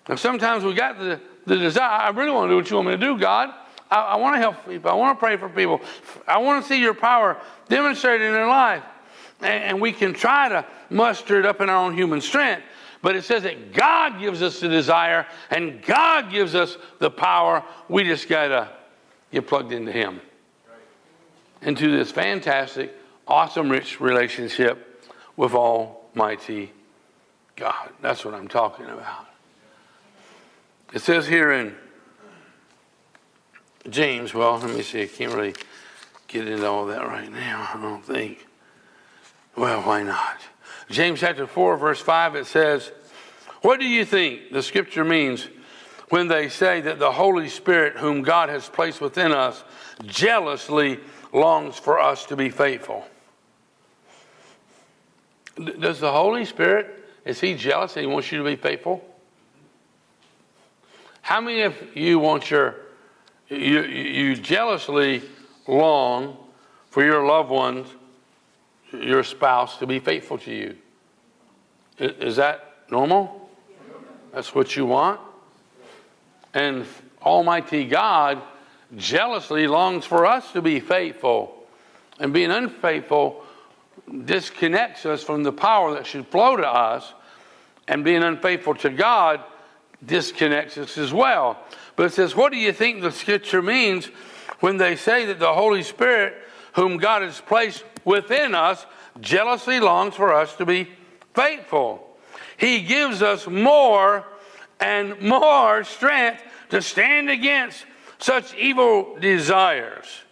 [0.07, 2.87] Now, sometimes we got the, the desire, I really want to do what you want
[2.87, 3.53] me to do, God.
[3.91, 4.89] I, I want to help people.
[4.89, 5.81] I want to pray for people.
[6.27, 8.83] I want to see your power demonstrated in their life.
[9.41, 12.63] And, and we can try to muster it up in our own human strength.
[13.01, 17.63] But it says that God gives us the desire and God gives us the power.
[17.89, 18.69] We just got to
[19.31, 20.21] get plugged into Him.
[21.61, 22.95] Into this fantastic,
[23.27, 24.94] awesome, rich relationship
[25.37, 26.71] with Almighty
[27.55, 27.89] God.
[28.01, 29.27] That's what I'm talking about.
[30.93, 31.75] It says here in
[33.89, 35.55] James, well, let me see, I can't really
[36.27, 38.45] get into all that right now, I don't think.
[39.55, 40.37] Well, why not?
[40.89, 42.91] James chapter 4, verse 5, it says,
[43.61, 45.47] What do you think the scripture means
[46.09, 49.63] when they say that the Holy Spirit, whom God has placed within us,
[50.05, 50.99] jealously
[51.33, 53.05] longs for us to be faithful?
[55.79, 59.03] Does the Holy Spirit, is He jealous and He wants you to be faithful?
[61.21, 62.75] How many of you want your,
[63.49, 65.23] you, you jealously
[65.67, 66.37] long
[66.89, 67.87] for your loved ones
[69.01, 70.75] your spouse to be faithful to you.
[71.97, 73.49] Is that normal?
[74.33, 75.19] That's what you want?
[76.53, 76.85] And
[77.21, 78.41] Almighty God
[78.95, 81.65] jealously longs for us to be faithful.
[82.19, 83.44] And being unfaithful
[84.25, 87.13] disconnects us from the power that should flow to us.
[87.87, 89.41] And being unfaithful to God
[90.03, 91.59] disconnects us as well.
[91.95, 94.07] But it says, What do you think the scripture means
[94.59, 96.35] when they say that the Holy Spirit,
[96.73, 98.85] whom God has placed within us
[99.19, 100.89] jealously longs for us to be
[101.33, 102.17] faithful.
[102.57, 104.25] He gives us more
[104.79, 107.85] and more strength to stand against
[108.19, 110.23] such evil desires.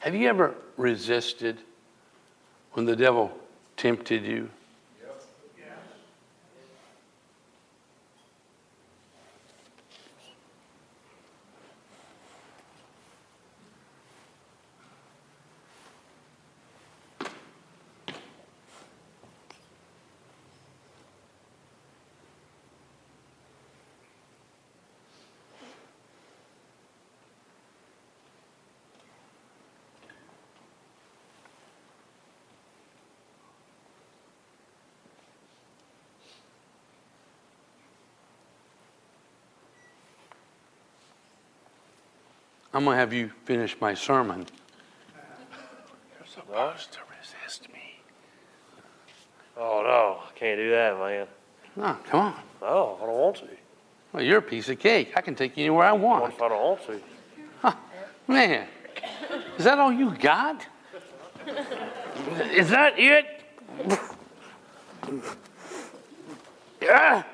[0.00, 1.58] Have you ever resisted
[2.72, 3.32] when the devil
[3.76, 4.48] tempted you?
[42.78, 44.46] I'm going to have you finish my sermon.
[46.16, 47.98] You're supposed to resist me.
[49.56, 50.22] Oh, no.
[50.24, 51.26] I can't do that, man.
[51.74, 52.40] No, come on.
[52.62, 53.48] No, I don't want to.
[54.12, 55.10] Well, you're a piece of cake.
[55.16, 56.22] I can take you anywhere I want.
[56.22, 57.00] What if I don't want to?
[57.62, 57.74] Huh,
[58.28, 58.68] man,
[59.58, 60.64] is that all you got?
[62.52, 63.26] Is that it?
[66.80, 67.24] Yeah.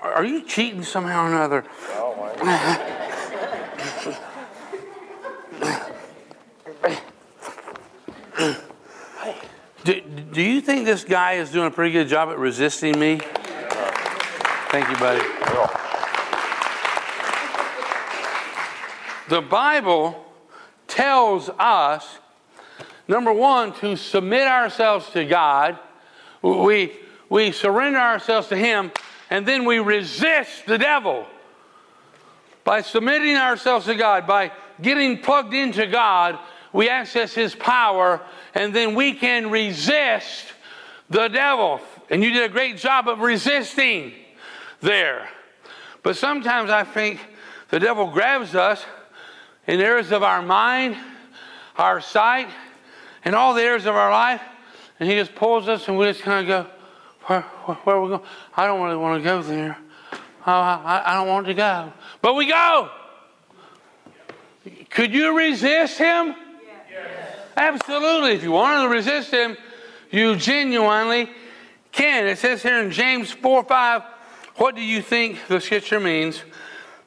[0.00, 1.64] Are you cheating somehow or another?
[1.96, 2.86] Oh, man.
[10.36, 13.20] Do, you think this guy is doing a pretty good job at resisting me?
[14.68, 15.24] Thank you, buddy.
[19.30, 20.26] The Bible
[20.88, 22.18] tells us,
[23.08, 25.78] number one, to submit ourselves to God.
[26.42, 26.92] We,
[27.30, 28.92] we surrender ourselves to Him,
[29.30, 31.26] and then we resist the devil.
[32.62, 36.38] By submitting ourselves to God, by getting plugged into God,
[36.72, 38.20] we access His power,
[38.54, 40.44] and then we can resist
[41.08, 41.80] the devil.
[42.10, 44.12] And you did a great job of resisting
[44.80, 45.28] there.
[46.02, 47.20] But sometimes I think
[47.70, 48.84] the devil grabs us
[49.66, 50.96] in areas of our mind,
[51.76, 52.48] our sight,
[53.24, 54.40] and all the areas of our life,
[55.00, 56.70] and he just pulls us, and we just kind of go,
[57.26, 58.22] where, where, where are we going?
[58.56, 59.76] I don't really want to go there.
[60.46, 61.92] I, I, I don't want to go.
[62.22, 62.90] But we go.
[64.90, 66.34] Could you resist him?
[67.56, 68.32] Absolutely.
[68.32, 69.56] If you want to resist him,
[70.10, 71.30] you genuinely
[71.90, 72.26] can.
[72.26, 74.02] It says here in James 4 5,
[74.56, 76.42] what do you think the scripture means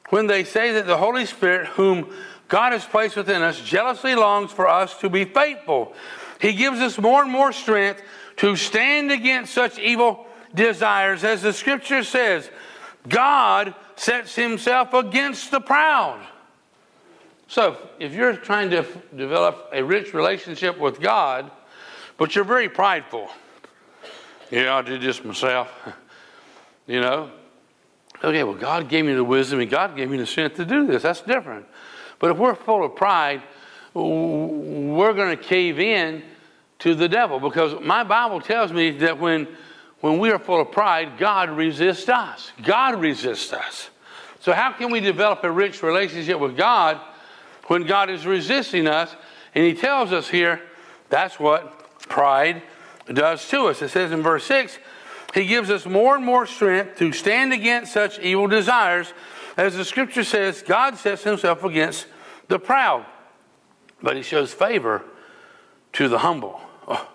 [0.08, 2.12] when they say that the Holy Spirit, whom
[2.48, 5.94] God has placed within us, jealously longs for us to be faithful?
[6.40, 8.02] He gives us more and more strength
[8.38, 11.22] to stand against such evil desires.
[11.22, 12.50] As the scripture says,
[13.08, 16.26] God sets himself against the proud.
[17.50, 18.86] So, if you're trying to
[19.16, 21.50] develop a rich relationship with God,
[22.16, 23.28] but you're very prideful,
[24.52, 25.68] yeah, I did this myself,
[26.86, 27.28] you know.
[28.22, 30.86] Okay, well, God gave me the wisdom and God gave me the strength to do
[30.86, 31.02] this.
[31.02, 31.66] That's different.
[32.20, 33.42] But if we're full of pride,
[33.94, 36.22] we're going to cave in
[36.78, 39.48] to the devil because my Bible tells me that when,
[40.02, 42.52] when we are full of pride, God resists us.
[42.62, 43.90] God resists us.
[44.38, 47.00] So, how can we develop a rich relationship with God
[47.70, 49.14] when God is resisting us?
[49.54, 50.60] And He tells us here
[51.08, 52.62] that's what pride
[53.06, 53.80] does to us.
[53.80, 54.76] It says in verse 6
[55.34, 59.12] He gives us more and more strength to stand against such evil desires.
[59.56, 62.06] As the scripture says, God sets Himself against
[62.48, 63.06] the proud,
[64.02, 65.04] but He shows favor
[65.92, 66.60] to the humble.
[66.88, 67.08] Oh,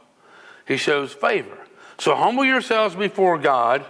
[0.66, 1.58] he shows favor.
[1.98, 3.86] So humble yourselves before God.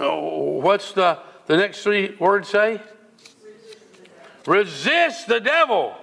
[0.00, 2.80] Oh, what's the, the next three words say?
[4.46, 5.94] Resist the devil.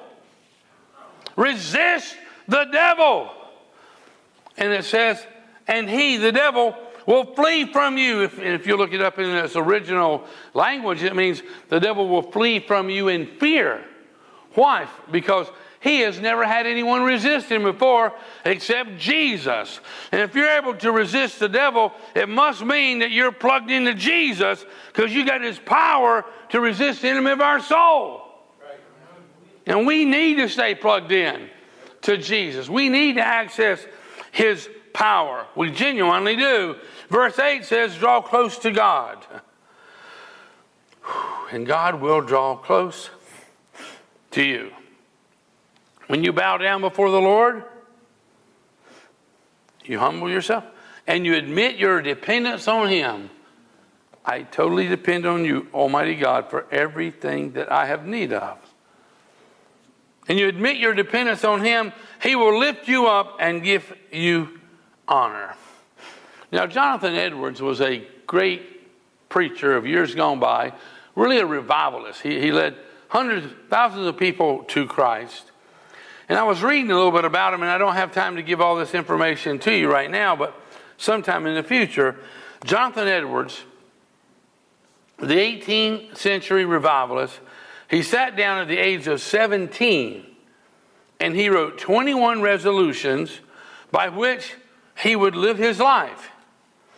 [1.35, 2.15] Resist
[2.47, 3.31] the devil.
[4.57, 5.25] And it says,
[5.67, 6.75] and he, the devil,
[7.07, 8.23] will flee from you.
[8.23, 12.21] If, if you look it up in its original language, it means the devil will
[12.21, 13.83] flee from you in fear.
[14.53, 14.87] Why?
[15.11, 15.47] Because
[15.79, 18.13] he has never had anyone resist him before
[18.45, 19.81] except Jesus.
[20.11, 23.93] And if you're able to resist the devil, it must mean that you're plugged into
[23.93, 24.63] Jesus
[24.93, 28.22] because you got his power to resist the enemy of our soul.
[29.65, 31.49] And we need to stay plugged in
[32.01, 32.69] to Jesus.
[32.69, 33.85] We need to access
[34.31, 35.45] his power.
[35.55, 36.75] We genuinely do.
[37.09, 39.25] Verse 8 says, Draw close to God.
[41.51, 43.11] And God will draw close
[44.31, 44.71] to you.
[46.07, 47.63] When you bow down before the Lord,
[49.85, 50.63] you humble yourself
[51.05, 53.29] and you admit your dependence on Him.
[54.25, 58.57] I totally depend on you, Almighty God, for everything that I have need of.
[60.27, 64.59] And you admit your dependence on Him, He will lift you up and give you
[65.07, 65.55] honor.
[66.51, 70.73] Now, Jonathan Edwards was a great preacher of years gone by,
[71.15, 72.21] really a revivalist.
[72.21, 72.75] He, he led
[73.09, 75.51] hundreds, thousands of people to Christ.
[76.29, 78.43] And I was reading a little bit about him, and I don't have time to
[78.43, 80.59] give all this information to you right now, but
[80.97, 82.15] sometime in the future,
[82.63, 83.63] Jonathan Edwards,
[85.19, 87.39] the 18th century revivalist,
[87.93, 90.25] he sat down at the age of 17
[91.19, 93.39] and he wrote 21 resolutions
[93.91, 94.55] by which
[94.97, 96.31] he would live his life.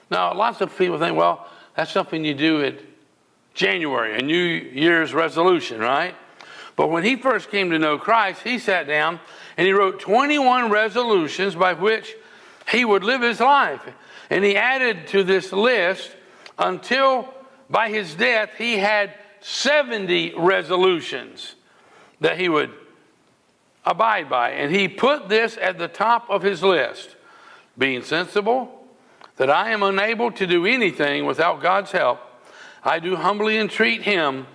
[0.09, 2.79] Now, lots of people think, well, that's something you do at
[3.53, 6.15] January, a New Year's resolution, right?
[6.77, 9.19] But when he first came to know Christ, he sat down
[9.57, 12.15] and he wrote 21 resolutions by which
[12.71, 13.81] he would live his life.
[14.29, 16.15] And he added to this list
[16.57, 17.33] until
[17.69, 19.13] by his death he had
[19.47, 21.53] 70 resolutions
[22.19, 22.71] that he would
[23.85, 24.49] abide by.
[24.49, 27.15] And he put this at the top of his list
[27.77, 28.83] being sensible
[29.35, 32.19] that I am unable to do anything without God's help.
[32.83, 34.47] I do humbly entreat him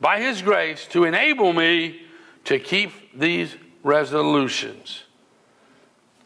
[0.00, 2.02] by His grace to enable me
[2.46, 5.04] to keep these resolutions.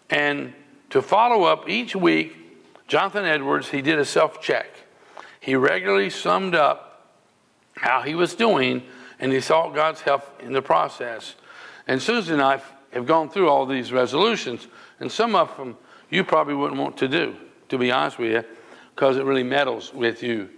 [0.08, 0.54] And
[0.88, 2.34] to follow up each week,
[2.88, 4.68] Jonathan Edwards, he did a self check.
[5.38, 6.85] He regularly summed up
[7.76, 8.82] how he was doing,
[9.18, 11.34] and he sought God's help in the process.
[11.86, 12.60] And Susan and I
[12.92, 14.66] have gone through all these resolutions,
[15.00, 15.76] and some of them
[16.10, 17.36] you probably wouldn't want to do,
[17.68, 18.44] to be honest with you,
[18.94, 20.48] because it really meddles with you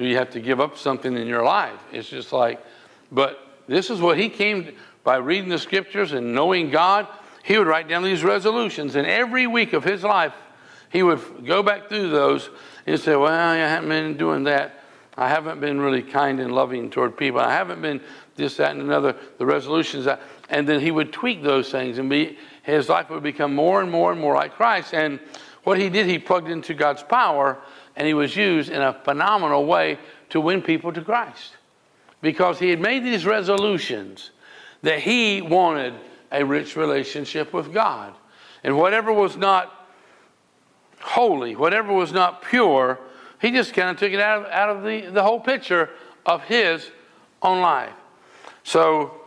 [0.00, 1.78] do you have to give up something in your life?
[1.92, 2.64] It's just like,
[3.12, 7.06] but this is what he came by reading the scriptures and knowing God.
[7.44, 10.32] He would write down these resolutions, and every week of his life,
[10.88, 12.48] he would go back through those
[12.86, 14.79] and say, Well, I haven't been doing that.
[15.16, 17.40] I haven't been really kind and loving toward people.
[17.40, 18.00] I haven't been
[18.36, 19.16] this, that, and another.
[19.38, 23.22] The resolutions, that, and then he would tweak those things, and be his life would
[23.22, 24.94] become more and more and more like Christ.
[24.94, 25.18] And
[25.64, 27.58] what he did, he plugged into God's power
[27.96, 29.98] and he was used in a phenomenal way
[30.30, 31.56] to win people to Christ
[32.22, 34.30] because he had made these resolutions
[34.82, 35.94] that he wanted
[36.32, 38.14] a rich relationship with God.
[38.62, 39.88] And whatever was not
[41.00, 42.98] holy, whatever was not pure,
[43.40, 45.90] he just kind of took it out of, out of the, the whole picture
[46.26, 46.90] of his
[47.42, 47.92] own life.
[48.64, 49.22] So,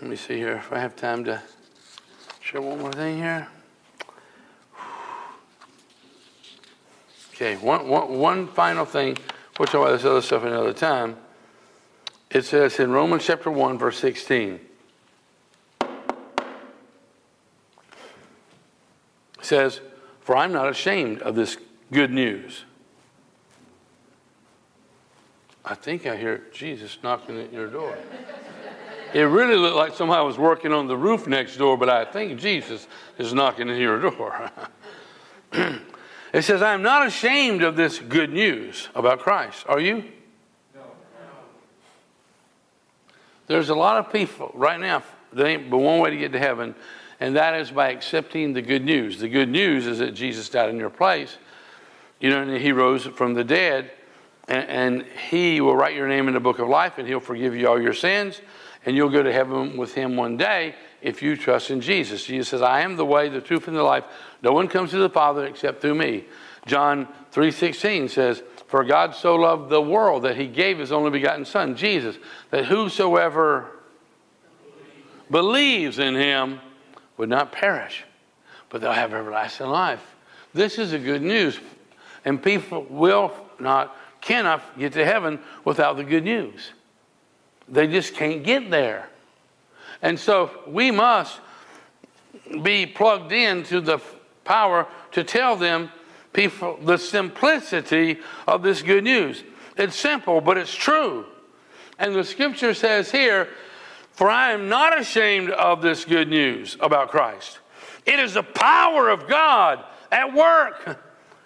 [0.00, 1.40] let me see here if I have time to
[2.40, 3.48] share one more thing here.
[7.32, 9.16] Okay, one, one, one final thing.
[9.58, 11.16] We'll talk about this other stuff another time.
[12.30, 14.60] It says in Romans chapter 1, verse 16.
[15.80, 15.90] It
[19.40, 19.80] says,
[20.20, 21.56] For I'm not ashamed of this
[21.94, 22.64] good news.
[25.64, 27.96] I think I hear Jesus knocking at your door.
[29.14, 32.38] It really looked like somebody was working on the roof next door, but I think
[32.38, 34.50] Jesus is knocking at your door.
[35.52, 39.64] it says, I am not ashamed of this good news about Christ.
[39.68, 40.04] Are you?
[40.74, 40.82] No.
[43.46, 46.40] There's a lot of people right now, there ain't but one way to get to
[46.40, 46.74] heaven,
[47.20, 49.20] and that is by accepting the good news.
[49.20, 51.38] The good news is that Jesus died in your place.
[52.24, 53.90] You know, he rose from the dead,
[54.48, 57.54] and, and he will write your name in the book of life, and he'll forgive
[57.54, 58.40] you all your sins
[58.86, 62.24] and you'll go to heaven with him one day if you trust in Jesus.
[62.24, 64.04] Jesus says, I am the way, the truth, and the life.
[64.42, 66.24] No one comes to the Father except through me.
[66.66, 71.44] John 3.16 says, For God so loved the world that he gave his only begotten
[71.44, 72.16] Son, Jesus,
[72.50, 73.70] that whosoever
[75.30, 76.60] believes in him
[77.16, 78.04] would not perish,
[78.68, 80.02] but they'll have everlasting life.
[80.52, 81.58] This is the good news.
[82.24, 86.70] And people will not, cannot get to heaven without the good news.
[87.68, 89.08] They just can't get there.
[90.02, 91.40] And so we must
[92.62, 94.00] be plugged into the
[94.44, 95.90] power to tell them
[96.32, 99.42] people the simplicity of this good news.
[99.76, 101.26] It's simple, but it's true.
[101.98, 103.48] And the scripture says here,
[104.12, 107.60] For I am not ashamed of this good news about Christ.
[108.04, 110.98] It is the power of God at work,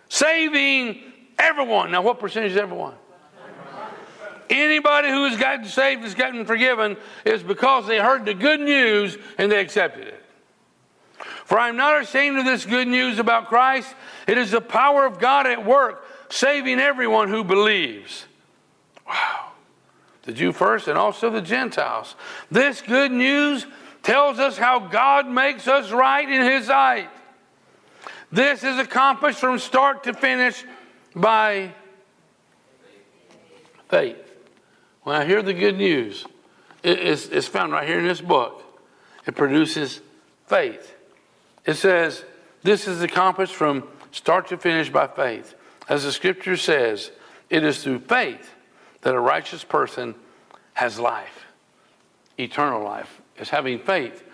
[0.09, 1.01] saving
[1.39, 1.91] everyone.
[1.91, 2.95] Now, what percentage is everyone?
[4.51, 9.19] Anybody who has gotten saved, has gotten forgiven, is because they heard the good news
[9.37, 10.25] and they accepted it.
[11.45, 13.95] For I am not ashamed of this good news about Christ.
[14.27, 18.27] It is the power of God at work, saving everyone who believes.
[19.07, 19.53] Wow.
[20.23, 22.15] The Jew first and also the Gentiles.
[22.51, 23.67] This good news
[24.03, 27.09] tells us how God makes us right in His sight.
[28.31, 30.65] This is accomplished from start to finish
[31.15, 31.73] by
[33.89, 34.17] faith.
[35.03, 36.27] When I hear the good news,
[36.83, 38.63] it's, it's found right here in this book.
[39.27, 40.01] It produces
[40.47, 40.95] faith.
[41.65, 42.25] It says,
[42.63, 45.55] This is accomplished from start to finish by faith.
[45.89, 47.11] As the scripture says,
[47.49, 48.55] it is through faith
[49.03, 50.15] that a righteous person
[50.75, 51.47] has life,
[52.39, 53.21] eternal life.
[53.39, 54.25] Is having faith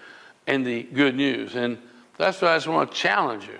[0.46, 1.56] in the good news.
[1.56, 1.76] And
[2.16, 3.58] that's why I just want to challenge you.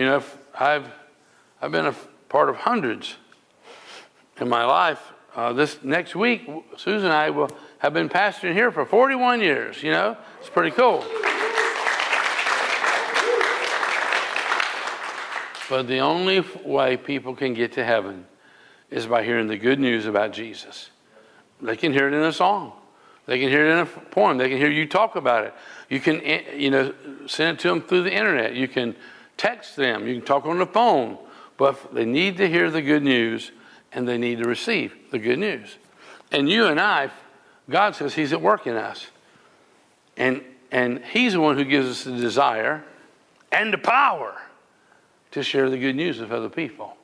[0.00, 0.22] You know,
[0.58, 0.88] I've,
[1.60, 1.94] I've been a
[2.30, 3.18] part of hundreds
[4.40, 6.48] in my life, uh, this next week,
[6.78, 9.82] Susan and I will have been pastoring here for 41 years.
[9.82, 11.04] You know, it's pretty cool.
[15.68, 18.24] But the only way people can get to heaven
[18.88, 20.88] is by hearing the good news about Jesus.
[21.60, 22.72] They can hear it in a song.
[23.26, 24.38] They can hear it in a poem.
[24.38, 25.54] They can hear you talk about it.
[25.90, 26.94] You can, eh, you know,
[27.26, 28.54] send it to them through the internet.
[28.54, 28.96] You can
[29.40, 30.06] text them.
[30.06, 31.16] You can talk on the phone.
[31.56, 33.52] But they need to hear the good news
[33.92, 35.76] and they need to receive the good news.
[36.30, 37.10] And you and I,
[37.68, 39.06] God says He's at work in us.
[40.16, 42.84] And, and He's the one who gives us the desire
[43.50, 44.36] and the power
[45.32, 46.96] to share the good news with other people.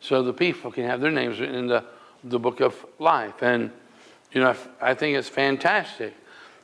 [0.00, 1.84] So the people can have their names written in the,
[2.24, 3.42] the book of life.
[3.42, 3.70] And,
[4.32, 6.14] you know, I think it's fantastic.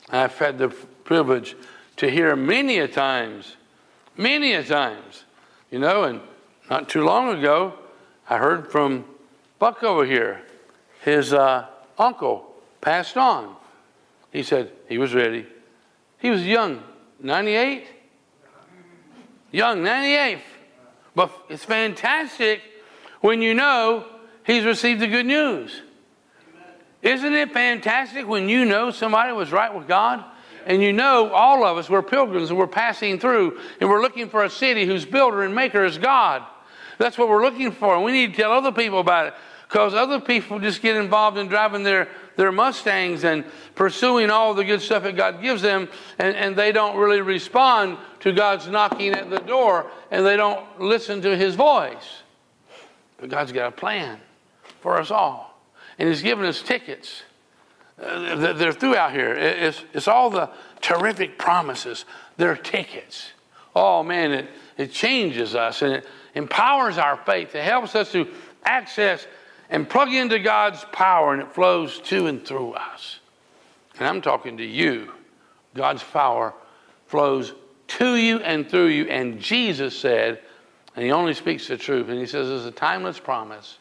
[0.09, 1.55] I've had the privilege
[1.97, 3.55] to hear many a times,
[4.19, 5.23] many a times,
[5.71, 6.19] you know, and
[6.69, 7.73] not too long ago,
[8.29, 9.05] I heard from
[9.57, 10.41] Buck over here,
[11.01, 11.65] his uh,
[11.97, 13.55] uncle passed on.
[14.31, 15.47] He said he was ready.
[16.19, 16.83] He was young,
[17.21, 17.87] 98?
[19.51, 20.39] Young, 98.
[21.15, 22.61] But it's fantastic
[23.21, 24.05] when you know
[24.45, 25.81] he's received the good news.
[27.01, 30.23] Isn't it fantastic when you know somebody was right with God?
[30.65, 34.29] And you know all of us, we're pilgrims and we're passing through and we're looking
[34.29, 36.43] for a city whose builder and maker is God.
[36.97, 37.95] That's what we're looking for.
[37.95, 39.33] And we need to tell other people about it
[39.69, 43.45] because other people just get involved in driving their, their Mustangs and
[43.75, 45.87] pursuing all the good stuff that God gives them,
[46.17, 50.81] and, and they don't really respond to God's knocking at the door, and they don't
[50.81, 52.23] listen to His voice.
[53.19, 54.19] But God's got a plan
[54.81, 55.55] for us all,
[55.99, 57.21] and He's given us tickets.
[58.01, 59.33] Uh, they're throughout here.
[59.33, 60.49] It's, it's all the
[60.81, 62.05] terrific promises.
[62.37, 63.31] They're tickets.
[63.75, 67.55] oh man, it, it changes us and it empowers our faith.
[67.55, 68.27] It helps us to
[68.63, 69.27] access
[69.69, 73.19] and plug into God's power, and it flows to and through us.
[73.99, 75.11] And I'm talking to you.
[75.75, 76.53] God's power
[77.05, 77.53] flows
[77.87, 79.05] to you and through you.
[79.05, 80.39] And Jesus said,
[80.95, 83.77] and he only speaks the truth, and he says it's a timeless promise.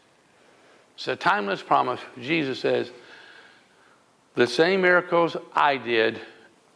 [0.94, 2.00] It's a timeless promise.
[2.20, 2.90] Jesus says,
[4.34, 6.20] the same miracles I did,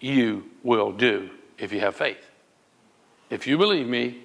[0.01, 2.25] you will do if you have faith.
[3.31, 4.25] If you believe me,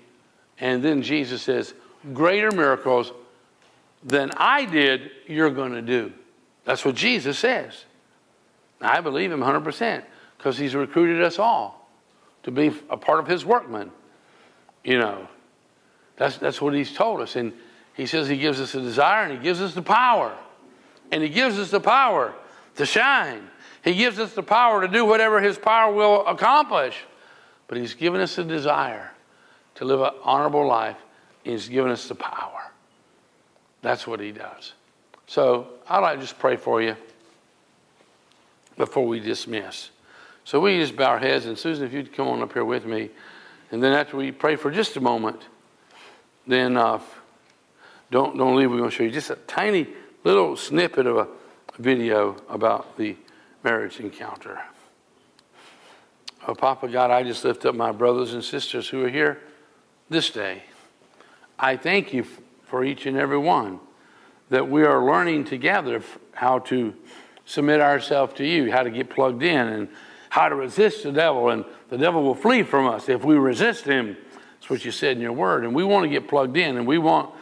[0.60, 1.74] and then Jesus says,
[2.14, 3.12] greater miracles
[4.04, 6.12] than I did, you're going to do.
[6.66, 7.86] That's what Jesus says.
[8.82, 10.04] I believe him 100%
[10.38, 11.90] because he's recruited us all
[12.44, 13.92] to be a part of his workmen.
[14.84, 15.28] You know,
[16.18, 17.36] that's, that's what he's told us.
[17.36, 17.54] And
[17.94, 20.36] he says he gives us a desire and he gives us the power.
[21.12, 22.34] And he gives us the power
[22.78, 23.50] to shine.
[23.84, 26.98] He gives us the power to do whatever his power will accomplish.
[27.68, 29.12] But he's given us a desire
[29.76, 30.98] to live an honorable life.
[31.44, 32.72] He's given us the power.
[33.82, 34.74] That's what he does.
[35.28, 36.96] So I'd like to just pray for you
[38.78, 39.90] before we dismiss.
[40.46, 42.86] So we just bow our heads, and Susan, if you'd come on up here with
[42.86, 43.10] me,
[43.72, 45.42] and then after we pray for just a moment,
[46.46, 47.00] then uh,
[48.12, 48.72] don't don't leave.
[48.72, 49.88] We're going to show you just a tiny
[50.24, 51.28] little snippet of a
[51.78, 53.16] video about the
[53.64, 54.60] marriage encounter.
[56.48, 59.42] Oh, Papa God, I just lift up my brothers and sisters who are here
[60.10, 60.64] this day.
[61.60, 62.26] I thank you
[62.64, 63.80] for each and every one
[64.50, 66.02] that we are learning together
[66.34, 66.94] how to
[67.46, 69.90] submit ourselves to you, how to get plugged in, and
[70.30, 71.50] how to resist the devil.
[71.50, 74.16] And the devil will flee from us if we resist him.
[74.54, 75.64] That's what you said in your word.
[75.64, 77.34] And we want to get plugged in, and we want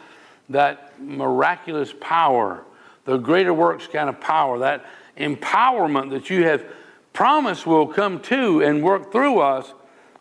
[0.48, 2.64] that miraculous power,
[3.06, 4.84] the greater works kind of power, that
[5.16, 6.64] empowerment that you have
[7.12, 9.72] promised will come to and work through us.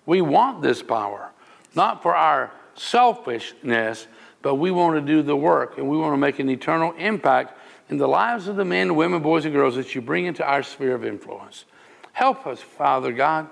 [0.05, 1.31] We want this power,
[1.75, 4.07] not for our selfishness,
[4.41, 7.57] but we want to do the work and we want to make an eternal impact
[7.89, 10.63] in the lives of the men, women, boys, and girls that you bring into our
[10.63, 11.65] sphere of influence.
[12.13, 13.49] Help us, Father God,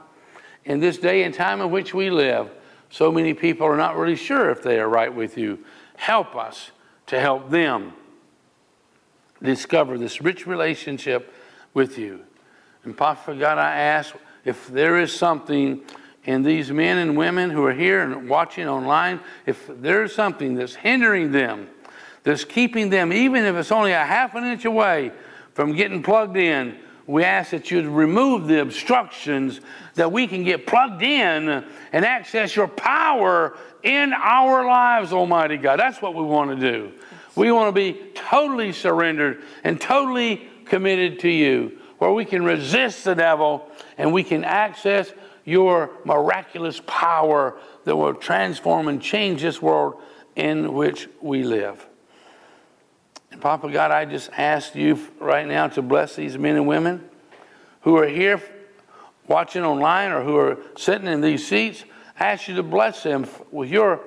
[0.66, 2.50] in this day and time in which we live.
[2.90, 5.66] So many people are not really sure if they are right with you.
[5.98, 6.72] Help us
[7.08, 7.94] to help them
[9.44, 11.34] discover this rich relationship
[11.74, 12.22] with you.
[12.84, 14.16] And Father God, I ask
[14.46, 15.82] if there is something
[16.26, 20.76] in these men and women who are here and watching online, if there's something that's
[20.76, 21.70] hindering them,
[22.24, 25.12] that's keeping them, even if it's only a half an inch away
[25.54, 29.60] from getting plugged in, we ask that you'd remove the obstructions
[29.96, 31.50] that we can get plugged in
[31.92, 35.80] and access your power in our lives, Almighty God.
[35.80, 36.94] That's what we want to do.
[37.36, 43.04] We want to be totally surrendered and totally committed to you, where we can resist
[43.04, 45.12] the devil and we can access
[45.46, 50.02] your miraculous power that will transform and change this world
[50.36, 51.86] in which we live.
[53.32, 57.10] And Papa God, I just ask you right now to bless these men and women
[57.82, 58.42] who are here
[59.28, 61.84] watching online or who are sitting in these seats.
[62.20, 64.00] I ask you to bless them with your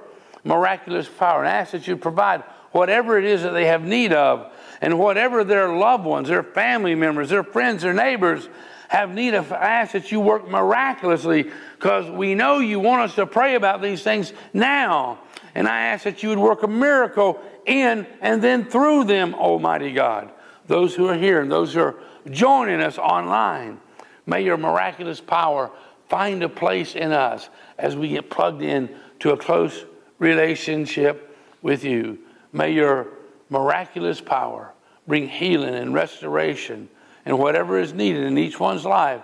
[0.45, 2.45] miraculous power and ask that you provide
[2.77, 4.53] whatever it is that they have need of
[4.83, 8.51] and whatever their loved ones, their family members, their friends, their neighbors
[8.89, 13.15] have need of, I ask that you work miraculously because we know you want us
[13.15, 15.19] to pray about these things now.
[15.55, 19.93] And I ask that you would work a miracle in and then through them, Almighty
[19.93, 20.31] God.
[20.67, 21.97] Those who are here and those who are
[22.31, 23.81] joining us online,
[24.27, 25.71] may your miraculous power
[26.11, 27.49] find a place in us
[27.79, 29.87] as we get plugged in to a close
[30.19, 32.19] relationship with you.
[32.57, 33.09] May your
[33.51, 34.73] miraculous power
[35.07, 36.89] bring healing and restoration
[37.27, 39.21] and whatever is needed in each one's life,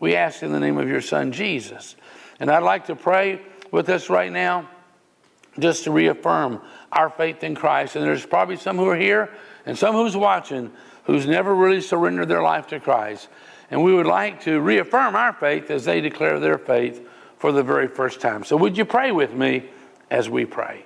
[0.00, 1.94] we ask in the name of your Son, Jesus.
[2.40, 4.68] And I'd like to pray with us right now
[5.60, 6.60] just to reaffirm
[6.90, 7.94] our faith in Christ.
[7.94, 9.30] And there's probably some who are here
[9.64, 10.72] and some who's watching
[11.04, 13.28] who's never really surrendered their life to Christ.
[13.70, 17.08] And we would like to reaffirm our faith as they declare their faith
[17.38, 18.42] for the very first time.
[18.42, 19.70] So would you pray with me
[20.10, 20.84] as we pray?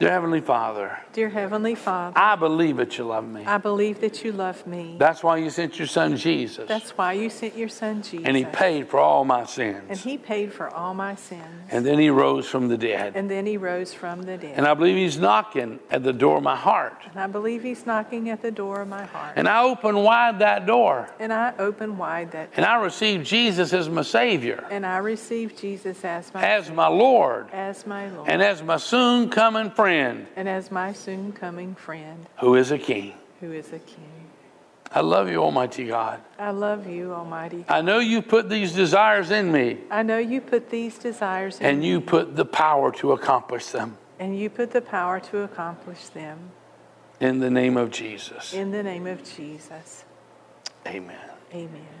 [0.00, 3.44] Dear Heavenly Father, Dear Heavenly Father, I believe that you love me.
[3.44, 4.96] I believe that you love me.
[4.98, 6.66] That's why you sent your son Jesus.
[6.66, 8.26] That's why you sent your son Jesus.
[8.26, 9.84] And he paid for all my sins.
[9.90, 11.44] And he paid for all my sins.
[11.68, 13.12] And then he rose from the dead.
[13.14, 14.54] And then he rose from the dead.
[14.56, 17.02] And I believe he's knocking at the door of my heart.
[17.10, 19.34] And I believe he's knocking at the door of my heart.
[19.36, 21.10] And I open wide that door.
[21.18, 22.54] And I open wide that door.
[22.56, 24.64] And I receive Jesus as my Savior.
[24.70, 27.50] And I receive Jesus as my as my Lord.
[27.52, 28.30] As my Lord.
[28.30, 29.89] And as my soon coming friend.
[29.90, 32.26] And as my soon coming friend.
[32.40, 33.14] Who is a king.
[33.40, 34.30] Who is a king.
[34.92, 36.20] I love you, Almighty God.
[36.38, 37.64] I love you, Almighty.
[37.68, 41.62] I know you put these desires in me, I know you put these desires in
[41.62, 43.96] me, and me, you put the power to accomplish them.
[44.18, 46.50] and you put the power to accomplish them.
[47.20, 48.52] In the name of Jesus.
[48.52, 50.04] In the name of Jesus.
[50.86, 51.30] Amen.
[51.54, 51.99] Amen.